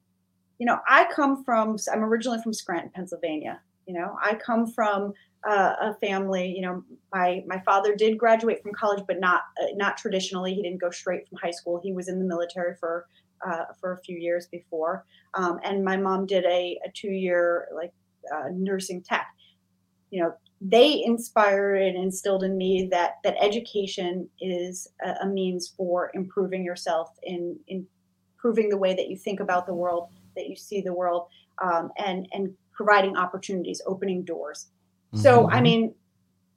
[0.58, 4.16] you know i come from i'm originally from scranton pennsylvania you know?
[4.22, 5.14] I come from
[5.50, 6.52] a family.
[6.54, 10.54] You know, my my father did graduate from college, but not uh, not traditionally.
[10.54, 11.80] He didn't go straight from high school.
[11.82, 13.06] He was in the military for
[13.46, 15.04] uh, for a few years before,
[15.34, 17.92] um, and my mom did a, a two year like
[18.34, 19.26] uh, nursing tech.
[20.10, 25.72] You know, they inspired and instilled in me that that education is a, a means
[25.76, 27.86] for improving yourself in in
[28.34, 31.26] improving the way that you think about the world, that you see the world,
[31.62, 34.68] um, and and providing opportunities, opening doors.
[35.16, 35.54] So, mm-hmm.
[35.54, 35.94] I mean,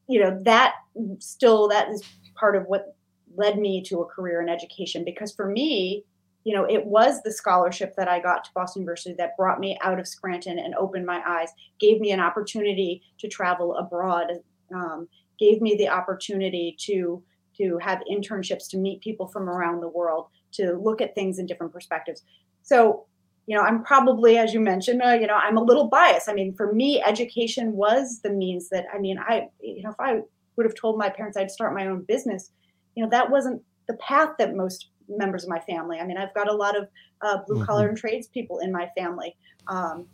[0.08, 0.76] you know, that
[1.20, 2.04] still that is
[2.36, 2.96] part of what
[3.36, 6.04] led me to a career in education because for me,
[6.44, 9.78] you know, it was the scholarship that I got to Boston University that brought me
[9.84, 14.32] out of Scranton and opened my eyes, gave me an opportunity to travel abroad,
[14.74, 17.24] um, gave me the opportunity to
[17.58, 21.46] to have internships, to meet people from around the world, to look at things in
[21.46, 22.24] different perspectives.
[22.64, 23.06] So
[23.50, 26.30] you know, I'm probably, as you mentioned, uh, you know, I'm a little biased.
[26.30, 30.00] I mean, for me, education was the means that, I mean, I, you know, if
[30.00, 30.22] I
[30.56, 32.52] would have told my parents I'd start my own business,
[32.94, 35.98] you know, that wasn't the path that most members of my family.
[35.98, 36.90] I mean, I've got a lot of
[37.24, 37.90] uh, blue collar mm-hmm.
[37.90, 39.36] and trades people in my family.
[39.68, 40.06] Um,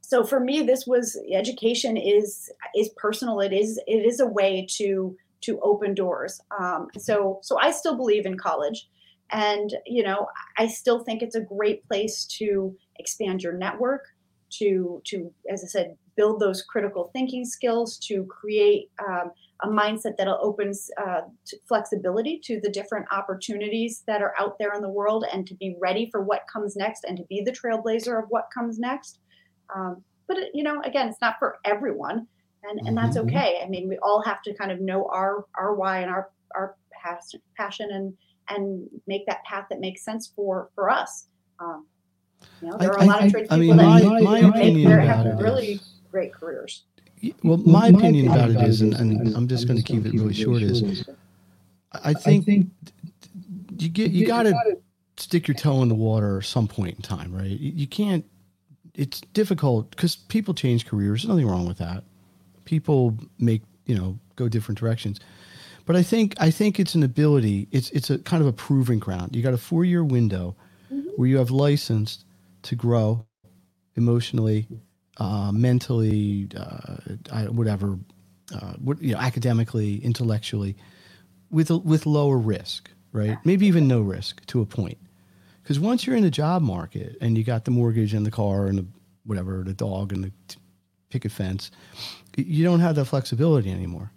[0.00, 3.40] so for me, this was education is is personal.
[3.40, 6.40] It is it is a way to to open doors.
[6.58, 8.88] Um, so so I still believe in college.
[9.30, 14.04] And, you know, I still think it's a great place to expand your network,
[14.50, 19.30] to, to as I said, build those critical thinking skills, to create um,
[19.62, 24.72] a mindset that opens uh, to flexibility to the different opportunities that are out there
[24.74, 27.52] in the world and to be ready for what comes next and to be the
[27.52, 29.20] trailblazer of what comes next.
[29.74, 32.26] Um, but it, you know, again, it's not for everyone,
[32.62, 33.24] and and that's Mhm.
[33.24, 33.60] okay.
[33.62, 36.76] I mean, we all have to kind of know our our why and our our
[37.02, 38.16] passion, passion, and
[38.48, 41.28] and make that path that makes sense for for us.
[41.60, 41.86] Um,
[42.62, 44.38] you know, there are a I- lot I- of I tradespeople mean, that my- my
[44.40, 46.84] opinion their- about have it really is- great careers.
[47.42, 50.32] Well, my opinion about it is, and, and I'm just going to keep it really
[50.34, 51.04] short, is
[51.92, 52.46] I think
[53.78, 54.54] you get you got to
[55.16, 57.46] stick your toe in the water at some point in time, right?
[57.50, 58.24] You, you can't.
[58.94, 61.22] It's difficult because people change careers.
[61.22, 62.04] There's nothing wrong with that.
[62.64, 65.18] People make you know go different directions,
[65.86, 67.66] but I think I think it's an ability.
[67.72, 69.34] It's it's a kind of a proving ground.
[69.34, 70.54] You got a four year window
[70.92, 71.08] mm-hmm.
[71.16, 72.24] where you have licensed
[72.62, 73.26] to grow
[73.96, 74.66] emotionally,
[75.18, 77.98] uh, mentally, uh, whatever,
[78.54, 80.76] uh, you know, academically, intellectually,
[81.50, 83.38] with with lower risk, right?
[83.44, 84.98] Maybe even no risk to a point.
[85.62, 88.66] Because once you're in the job market and you got the mortgage and the car
[88.66, 88.86] and the
[89.26, 90.32] whatever, the dog and the
[91.10, 91.70] picket fence,
[92.36, 94.10] you don't have that flexibility anymore.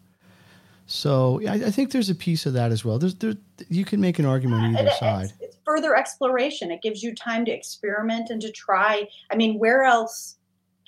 [0.86, 3.00] So I, I think there's a piece of that as well.
[3.00, 3.34] There's there
[3.70, 5.34] you can make an argument on either side.
[5.66, 6.72] Further exploration.
[6.72, 9.08] It gives you time to experiment and to try.
[9.32, 10.38] I mean, where else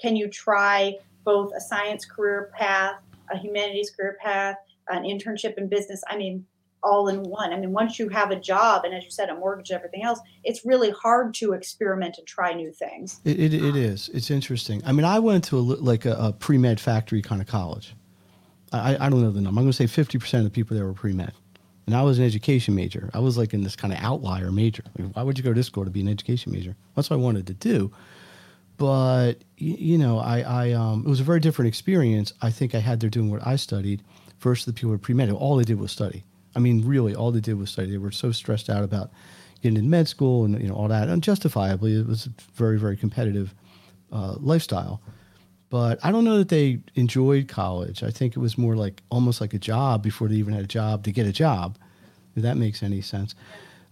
[0.02, 2.96] can you try both a science career path,
[3.32, 4.58] a humanities career path,
[4.90, 6.04] an internship in business?
[6.10, 6.46] I mean,
[6.84, 7.54] all in one.
[7.54, 10.04] I mean, once you have a job and, as you said, a mortgage, and everything
[10.04, 13.22] else, it's really hard to experiment and try new things.
[13.24, 14.10] It, it, it is.
[14.10, 14.82] It's interesting.
[14.86, 17.96] I mean, I went to a, like a, a pre med factory kind of college.
[18.72, 19.60] I, I don't know the number.
[19.60, 21.34] I'm going to say 50% of the people there were pre med.
[21.86, 23.10] And I was an education major.
[23.14, 24.84] I was like in this kind of outlier major.
[24.98, 26.76] Mean, why would you go to this school to be an education major?
[26.96, 27.92] That's what I wanted to do.
[28.78, 32.34] But, you know, I, I um, it was a very different experience.
[32.42, 34.02] I think I had there doing what I studied
[34.40, 35.30] versus the people who were pre med.
[35.32, 36.24] All they did was study.
[36.56, 37.92] I mean, really, all they did was study.
[37.92, 39.12] They were so stressed out about
[39.62, 42.78] getting in med school and you know all that, and justifiably, it was a very,
[42.78, 43.54] very competitive
[44.12, 45.02] uh, lifestyle.
[45.74, 48.04] But I don't know that they enjoyed college.
[48.04, 50.68] I think it was more like almost like a job before they even had a
[50.68, 51.80] job to get a job.
[52.36, 53.34] If that makes any sense.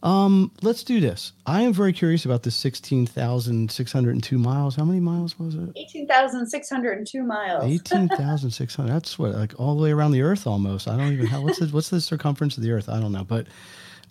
[0.04, 1.34] Um, let's do this.
[1.48, 4.76] I am very curious about the sixteen thousand six hundred and two miles.
[4.76, 5.72] How many miles was it?
[5.76, 7.64] 18,602 miles.
[7.64, 8.94] Eighteen thousand six hundred.
[8.94, 10.88] That's what, like all the way around the Earth, almost.
[10.88, 11.26] I don't even.
[11.26, 12.90] How, what's the what's the circumference of the Earth?
[12.90, 13.48] I don't know, but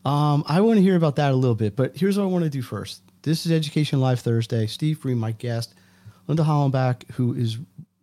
[0.05, 1.77] um, I want to hear about that a little bit.
[1.77, 3.03] But here's what I want to do first.
[3.23, 4.67] This is Education Live Thursday.
[4.67, 5.77] Steve Green, my guest,
[6.31, 7.59] Linda Hollenback, who is.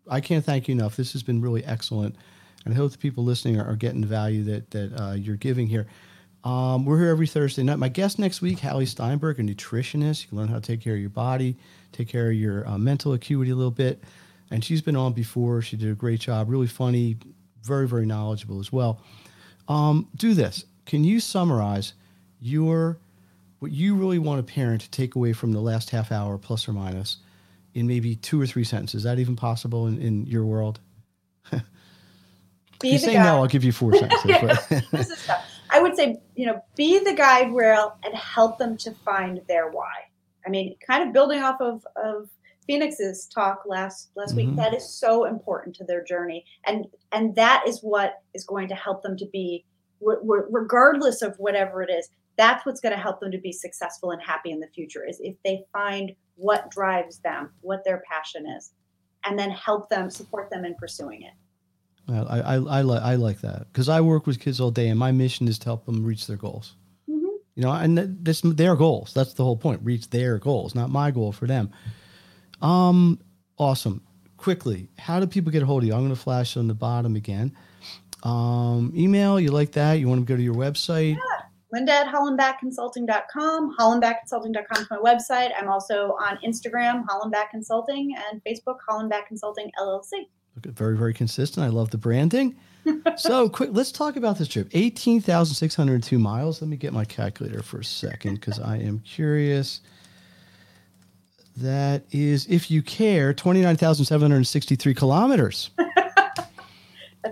[0.10, 0.98] I can't thank you enough.
[0.98, 2.18] This has been really excellent,
[2.66, 5.38] and I hope the people listening are, are getting the value that that uh, you're
[5.38, 5.88] giving here.
[6.44, 7.80] Um, we're here every Thursday night.
[7.80, 10.24] My guest next week, Hallie Steinberg, a nutritionist.
[10.24, 11.56] You can learn how to take care of your body,
[11.94, 14.04] take care of your uh, mental acuity a little bit.
[14.52, 15.62] And she's been on before.
[15.62, 16.50] She did a great job.
[16.50, 17.16] Really funny,
[17.64, 19.02] very, very knowledgeable as well.
[19.70, 20.66] Um, do this.
[20.86, 21.94] Can you summarize
[22.42, 22.98] your
[23.60, 26.68] what you really want a parent to take away from the last half hour, plus
[26.68, 27.18] or minus,
[27.78, 29.00] in maybe two or three sentences?
[29.00, 30.80] Is that even possible in, in your world?
[31.52, 31.64] If
[32.84, 33.24] you say guy.
[33.24, 34.68] no, I'll give you four sentences.
[34.92, 35.44] This is tough.
[35.72, 39.70] I would say, you know, be the guide rail and help them to find their
[39.72, 39.92] why.
[40.46, 42.30] I mean, kind of building off of, of
[42.68, 44.38] Phoenix's talk last last Mhm.
[44.38, 48.68] week, that is so important to their journey, and and that is what is going
[48.68, 49.66] to help them to be,
[50.00, 52.10] w- w- regardless of whatever it is.
[52.38, 55.06] That's what's going to help them to be successful and happy in the future.
[55.06, 58.72] Is if they find what drives them, what their passion is,
[59.26, 61.34] and then help them support them in pursuing it.
[62.08, 64.88] Well, I, I, I, li- I like that because I work with kids all day,
[64.90, 66.76] and my mission is to help them reach their goals.
[67.10, 67.24] Mhm.
[67.56, 69.14] You know, and th- this their goals.
[69.14, 69.82] That's the whole point.
[69.84, 71.72] Reach their goals, not my goal for them.
[72.62, 73.20] Um,
[73.58, 74.04] awesome.
[74.38, 75.94] Quickly, how do people get a hold of you?
[75.94, 77.52] I'm going to flash on the bottom again.
[78.24, 79.94] Um, email, you like that?
[79.94, 81.18] You want to go to your website?
[81.72, 83.76] Linda at hollenbackconsulting.com.
[83.78, 85.52] Hollenbackconsulting.com is my website.
[85.58, 90.28] I'm also on Instagram, Hollenback Consulting, and Facebook, Hollenback Consulting LLC.
[90.56, 91.66] Very, very consistent.
[91.66, 92.56] I love the branding.
[93.18, 94.70] so, quick, let's talk about this trip.
[94.72, 96.62] 18,602 miles.
[96.62, 99.82] Let me get my calculator for a second because I am curious.
[101.58, 105.72] That is, if you care, 29,763 kilometers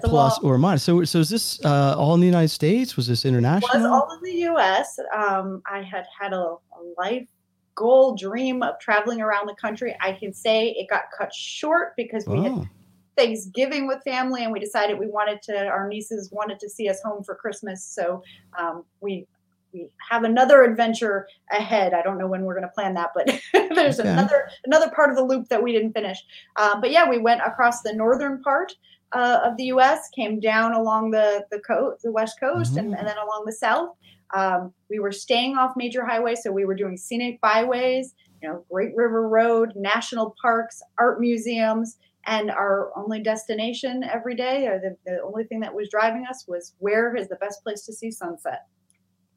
[0.04, 0.84] plus or minus.
[0.84, 2.96] So, so is this uh, all in the United States?
[2.96, 3.70] Was this international?
[3.74, 5.00] was all in the U.S.
[5.16, 7.28] Um, I had had a, a life
[7.76, 9.96] goal, dream of traveling around the country.
[10.02, 12.68] I can say it got cut short because we had Oh,
[13.18, 15.68] Thanksgiving with family, and we decided we wanted to.
[15.68, 18.22] Our nieces wanted to see us home for Christmas, so
[18.58, 19.26] um, we
[19.72, 21.94] we have another adventure ahead.
[21.94, 23.28] I don't know when we're going to plan that, but
[23.76, 24.10] there's Okay.
[24.10, 26.18] another another part of the loop that we didn't finish.
[26.58, 28.74] Um, but yeah, we went across the northern part
[29.14, 33.00] uh, of the U.S., came down along the the coast, the west coast, and, Mhm.
[33.00, 33.90] and then along the south.
[34.34, 38.16] Um, we were staying off major highways, so we were doing scenic byways.
[38.42, 41.98] You know, Great River Road, national parks, art museums,
[42.28, 46.46] and our only destination every day, or the, the only thing that was driving us
[46.48, 48.64] was where is the best place to see sunset.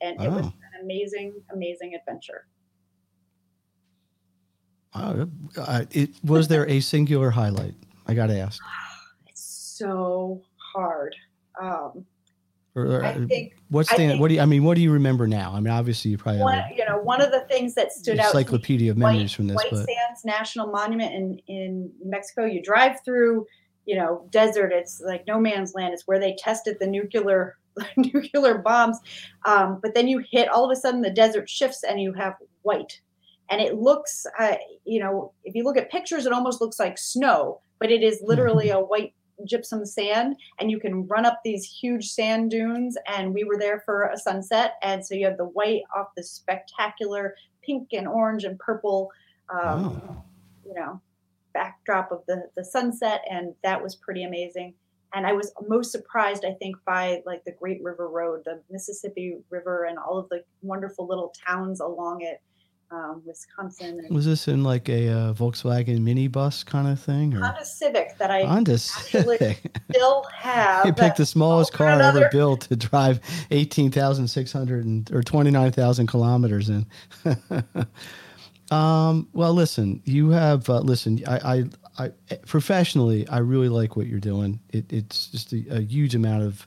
[0.00, 0.52] And it was Oh.
[0.74, 2.46] an amazing, amazing adventure.
[4.94, 7.74] Oh, uh, it was there a singular highlight?
[8.06, 8.60] I got to ask.
[9.78, 10.42] So
[10.74, 11.14] hard.
[11.60, 12.04] Um,
[12.74, 14.62] Or, or, I think what's the what do you, I mean?
[14.62, 15.52] What do you remember now?
[15.52, 18.18] I mean, obviously you probably one, have you know, one of the things that stood
[18.20, 22.44] out encyclopedia of White- memories from this, White but Sands National Monument in in Mexico.
[22.44, 23.46] You drive through,
[23.86, 24.72] you know, desert.
[24.72, 25.94] It's like no man's land.
[25.94, 27.56] It's where they tested the nuclear
[27.96, 28.98] nuclear bombs.
[29.44, 32.34] Um, but then you hit all of a sudden the desert shifts and you have
[32.62, 33.00] white,
[33.50, 36.98] and it looks, uh, you know, if you look at pictures, it almost looks like
[36.98, 39.14] snow, but it is literally a white
[39.46, 43.80] gypsum sand and you can run up these huge sand dunes and we were there
[43.84, 48.44] for a sunset and so you have the white off the spectacular pink and orange
[48.44, 49.10] and purple
[49.50, 50.24] um, Oh.
[50.66, 51.00] you know
[51.54, 54.74] backdrop of the the sunset and that was pretty amazing
[55.14, 59.38] and i was most surprised i think by like the great river road the mississippi
[59.50, 62.42] river and all of the wonderful little towns along it
[62.90, 67.40] um, wisconsin and was this in like a uh, Volkswagen minibus kind of thing, or
[67.44, 69.78] honda civic that i Honda actually Civic?
[69.90, 73.20] still have You picked the smallest car another- ever built to drive
[73.50, 76.86] 18,600 or 29,000 kilometers in.
[78.70, 81.64] um, well, listen, you have, uh, listen, I,
[81.98, 84.60] I, I, professionally, I really like what you're doing.
[84.70, 86.66] It, it's just a, a huge amount of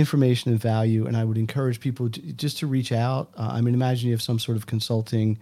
[0.00, 1.06] information and value.
[1.06, 3.30] And I would encourage people j- just to reach out.
[3.38, 5.38] Uh, I mean, imagine you have some sort of consulting.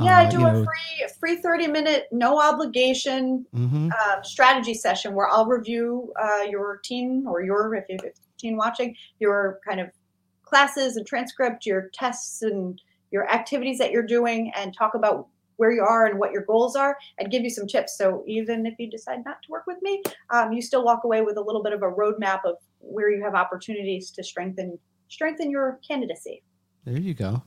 [0.00, 3.90] yeah i uh, do a know- free a free 30 minute no obligation Mhm.
[3.92, 8.12] uh, strategy session where I'll review uh, your teen or your if you have a
[8.40, 9.88] teen watching your kind of
[10.44, 12.80] classes and transcript, your tests and
[13.10, 15.26] your activities that you're doing, and talk about
[15.58, 17.98] where you are and what your goals are, and give you some tips.
[17.98, 21.20] So even if you decide not to work with me, um, you still walk away
[21.22, 24.78] with a little bit of a roadmap of where you have opportunities to strengthen
[25.08, 26.42] strengthen your candidacy.
[26.84, 27.42] There you go.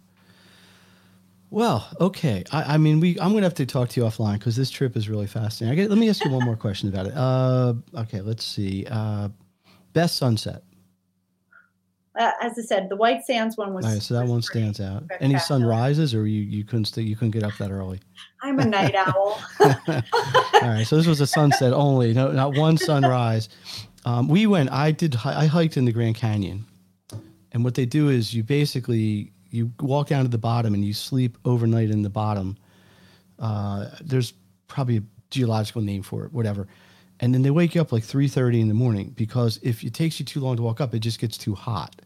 [1.50, 2.46] Well, okay.
[2.52, 3.20] I, I mean, we.
[3.20, 5.80] I'm going to have to talk to you offline because this trip is really fascinating.
[5.80, 7.14] I get, let me ask you one more question about it.
[7.14, 8.86] Uh, okay, let's see.
[8.90, 9.30] Uh,
[9.92, 10.64] best sunset.
[12.20, 13.86] Uh, as I said, the White Sands one was.
[13.86, 15.04] All right, so that one stands out.
[15.22, 18.02] Any sunrises, or you you couldn't stay, you couldn't get up that early.
[18.44, 19.42] I'm a night owl.
[19.60, 20.02] All
[20.62, 23.48] right, so this was a sunset only, no, not one sunrise.
[24.04, 24.72] Um, we went.
[24.72, 25.16] I did.
[25.24, 26.66] I hiked in the Grand Canyon,
[27.54, 30.94] and what they do is you basically you walk down to the bottom and you
[30.94, 32.58] sleep overnight in the bottom.
[33.40, 34.34] Uh, there's
[34.68, 36.68] probably a geological name for it, whatever.
[37.22, 40.20] And then they wake you up like 3:30 in the morning because if it takes
[40.20, 42.02] you too long to walk up, it just gets too hot.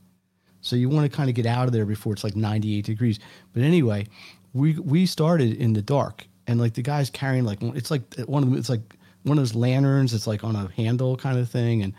[0.62, 3.20] So you want to kind of get out of there before it's like 98 degrees.
[3.54, 4.08] But anyway,
[4.54, 8.44] we we started in the dark, and like the guy's carrying like it's like one
[8.44, 8.58] of them.
[8.58, 10.14] It's like one of those lanterns.
[10.14, 11.94] It's like on a handle kind of thing, and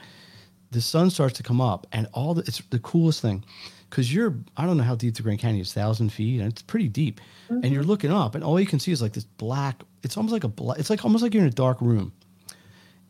[0.73, 3.45] the sun starts to come up, and all the it's the coolest thing
[3.89, 6.63] because you're I don't know how deep the Grand Canyon is, thousand feet, and it's
[6.63, 7.91] pretty deep, and you're mm-hmm.
[7.91, 9.83] looking up, and all you can see is like this black.
[10.03, 10.79] It's almost like a black.
[10.79, 12.13] It's like almost like you're in a dark room,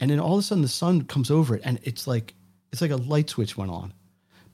[0.01, 2.35] and then all of a sudden the sun comes over it, and it's like
[2.73, 3.93] it's like a light switch went on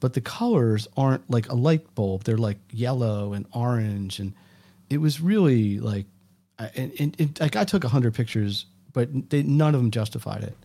[0.00, 2.24] but the colors aren't like a light bulb.
[2.24, 4.32] They're like yellow and orange, and
[4.90, 6.06] it was really like,
[6.58, 9.92] I- and, and, and like I took a hundred pictures, but they, none of them
[9.92, 10.56] justified it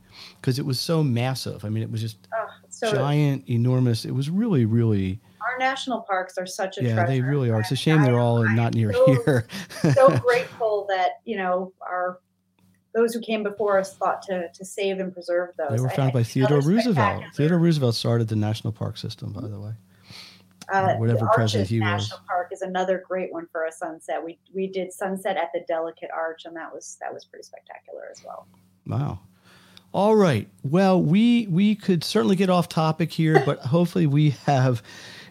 [0.41, 1.63] because it was so massive.
[1.65, 4.05] I mean, it was just Oh, so giant, enormous.
[4.05, 7.07] It was really, really, our national parks are such a yeah, treasure.
[7.07, 7.59] they really are.
[7.59, 9.45] It's a shame they're all I not near so- here.
[9.93, 12.17] so grateful that you know our
[12.97, 15.69] those who came before us thought to to save and preserve those.
[15.69, 17.23] They were founded by Theodore Roosevelt.
[17.35, 19.73] Theodore Roosevelt started the national park system, by the way.
[20.73, 21.87] uh, whatever the president he was.
[21.87, 24.23] National Park is another great one for a sunset.
[24.23, 28.07] We we did sunset at the Delicate Arch, and that was that was pretty spectacular
[28.11, 28.47] as well.
[28.87, 29.19] Wow.
[29.93, 30.49] All right.
[30.63, 34.81] Well, we we could certainly get off topic here, but hopefully we have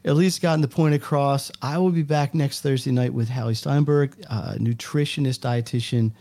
[0.05, 1.51] at least gotten the point across.
[1.61, 6.13] I will be back next Thursday night with Hallie Steinberg, uh, nutritionist, dietitian,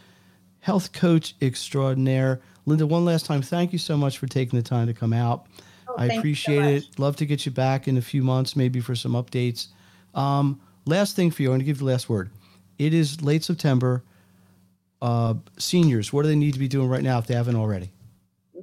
[0.65, 2.41] health coach extraordinaire.
[2.65, 5.45] Linda, one last time, thank you so much for taking the time to come out.
[5.87, 6.99] Oh, I you so appreciate it.
[6.99, 9.67] Love to get you back in a few months, maybe for some updates.
[10.15, 12.31] Um, last thing for you, I'm going to give you the last word.
[12.79, 14.03] It is late September.
[15.03, 17.91] Uh, seniors, what do they need to be doing right now if they haven't already?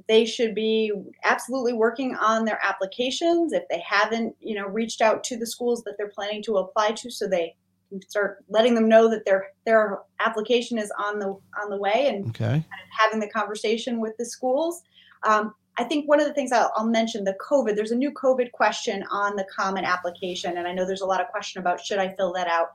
[0.09, 0.91] they should be
[1.23, 5.81] absolutely working on their applications if they haven't you know reached out to the schools
[5.83, 7.55] that they're planning to apply to so they
[7.99, 11.27] can start letting them know that their their application is on the
[11.61, 12.63] on the way and Okay.
[12.99, 14.81] having the conversation with the schools
[15.23, 18.11] um, i think one of the things I'll, I'll mention the covid there's a new
[18.11, 21.83] covid question on the common application and i know there's a lot of question about
[21.83, 22.67] should i fill that out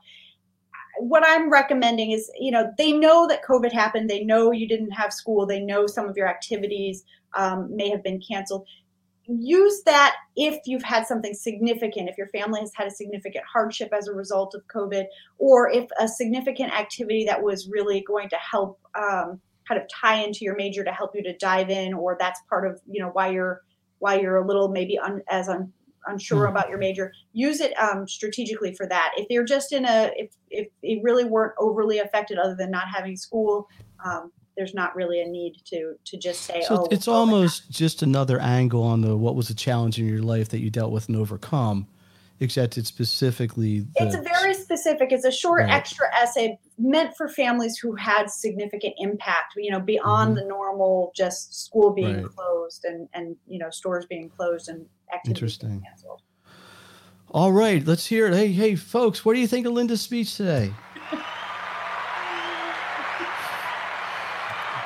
[0.99, 4.09] what I'm recommending is, you know, they know that COVID happened.
[4.09, 5.45] They know you didn't have school.
[5.45, 7.03] They know some of your activities
[7.35, 8.67] um, may have been canceled.
[9.31, 13.89] Use that if you've had something significant, if your family has had a significant hardship
[13.95, 15.05] as a result of COVID,
[15.37, 20.15] or if a significant activity that was really going to help um, kind of tie
[20.15, 23.09] into your major to help you to dive in, or that's part of, you know,
[23.09, 23.61] why you're
[23.99, 25.71] why you're a little maybe un, as un,
[26.07, 26.49] unsure mm.
[26.49, 29.11] about your major, use it um, strategically for that.
[29.17, 32.87] If you're just in a, if, if it really weren't overly affected other than not
[32.87, 33.67] having school,
[34.03, 38.01] um, there's not really a need to to just say, so oh, it's almost just
[38.01, 41.07] another angle on the what was a challenge in your life that you dealt with
[41.07, 41.87] and overcome
[42.41, 45.71] except it's specifically the, it's very specific it's a short right.
[45.71, 50.43] extra essay meant for families who had significant impact you know beyond mm-hmm.
[50.43, 52.35] the normal just school being right.
[52.35, 56.21] closed and and you know stores being closed and activities being canceled
[57.31, 60.35] all right let's hear it hey hey folks what do you think of linda's speech
[60.35, 60.73] today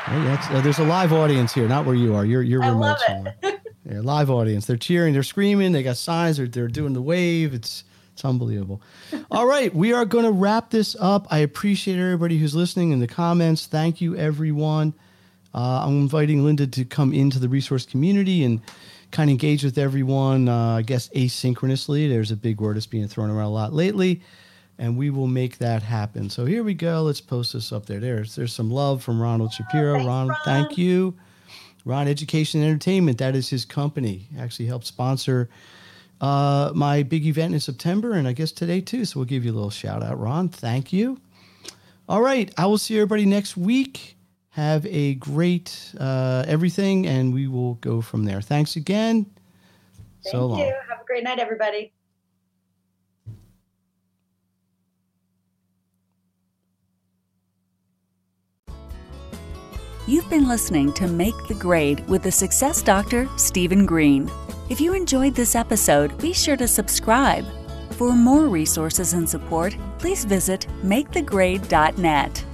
[0.06, 2.26] Hey, uh, there's a live audience here, not where you are.
[2.26, 3.36] You're you're remote somewhere.
[3.42, 4.66] Yeah, live audience.
[4.66, 7.54] They're cheering, they're screaming, they got signs, they're, they're doing the wave.
[7.54, 8.82] It's it's unbelievable.
[9.32, 11.28] All right, we are going to wrap this up.
[11.32, 13.66] I appreciate everybody who's listening in the comments.
[13.66, 14.94] Thank you, everyone.
[15.56, 18.60] Uh, I'm inviting Linda to come into the resource community and
[19.12, 22.10] kind of engage with everyone, uh, I guess asynchronously.
[22.10, 24.22] There's a big word that's being thrown around a lot lately,
[24.78, 26.30] and we will make that happen.
[26.30, 27.04] So here we go.
[27.04, 28.00] Let's post this up there.
[28.00, 29.94] There's, there's some love from Ronald Shapiro.
[29.94, 31.16] Thanks, Ron, Ron, thank you.
[31.86, 34.28] Ron Education and Entertainment, that is his company.
[34.38, 35.50] Actually helped sponsor
[36.22, 39.04] uh, my big event in September and I guess today too.
[39.06, 40.48] So we'll give you a little shout out, Ron.
[40.50, 41.20] Thank you.
[42.08, 42.54] All right.
[42.58, 44.16] I will see everybody next week.
[44.52, 48.40] Have a great uh, everything, and we will go from there.
[48.40, 49.26] Thanks again.
[50.24, 50.60] Thank so long.
[50.60, 50.74] you.
[50.88, 51.92] Have a great night, everybody.
[60.06, 64.30] You've been listening to Make the Grade with the Success Doctor, Stephen Green.
[64.70, 67.46] If you enjoyed this episode, be sure to subscribe.
[67.92, 72.46] For more resources and support, please visit makethegrade.net.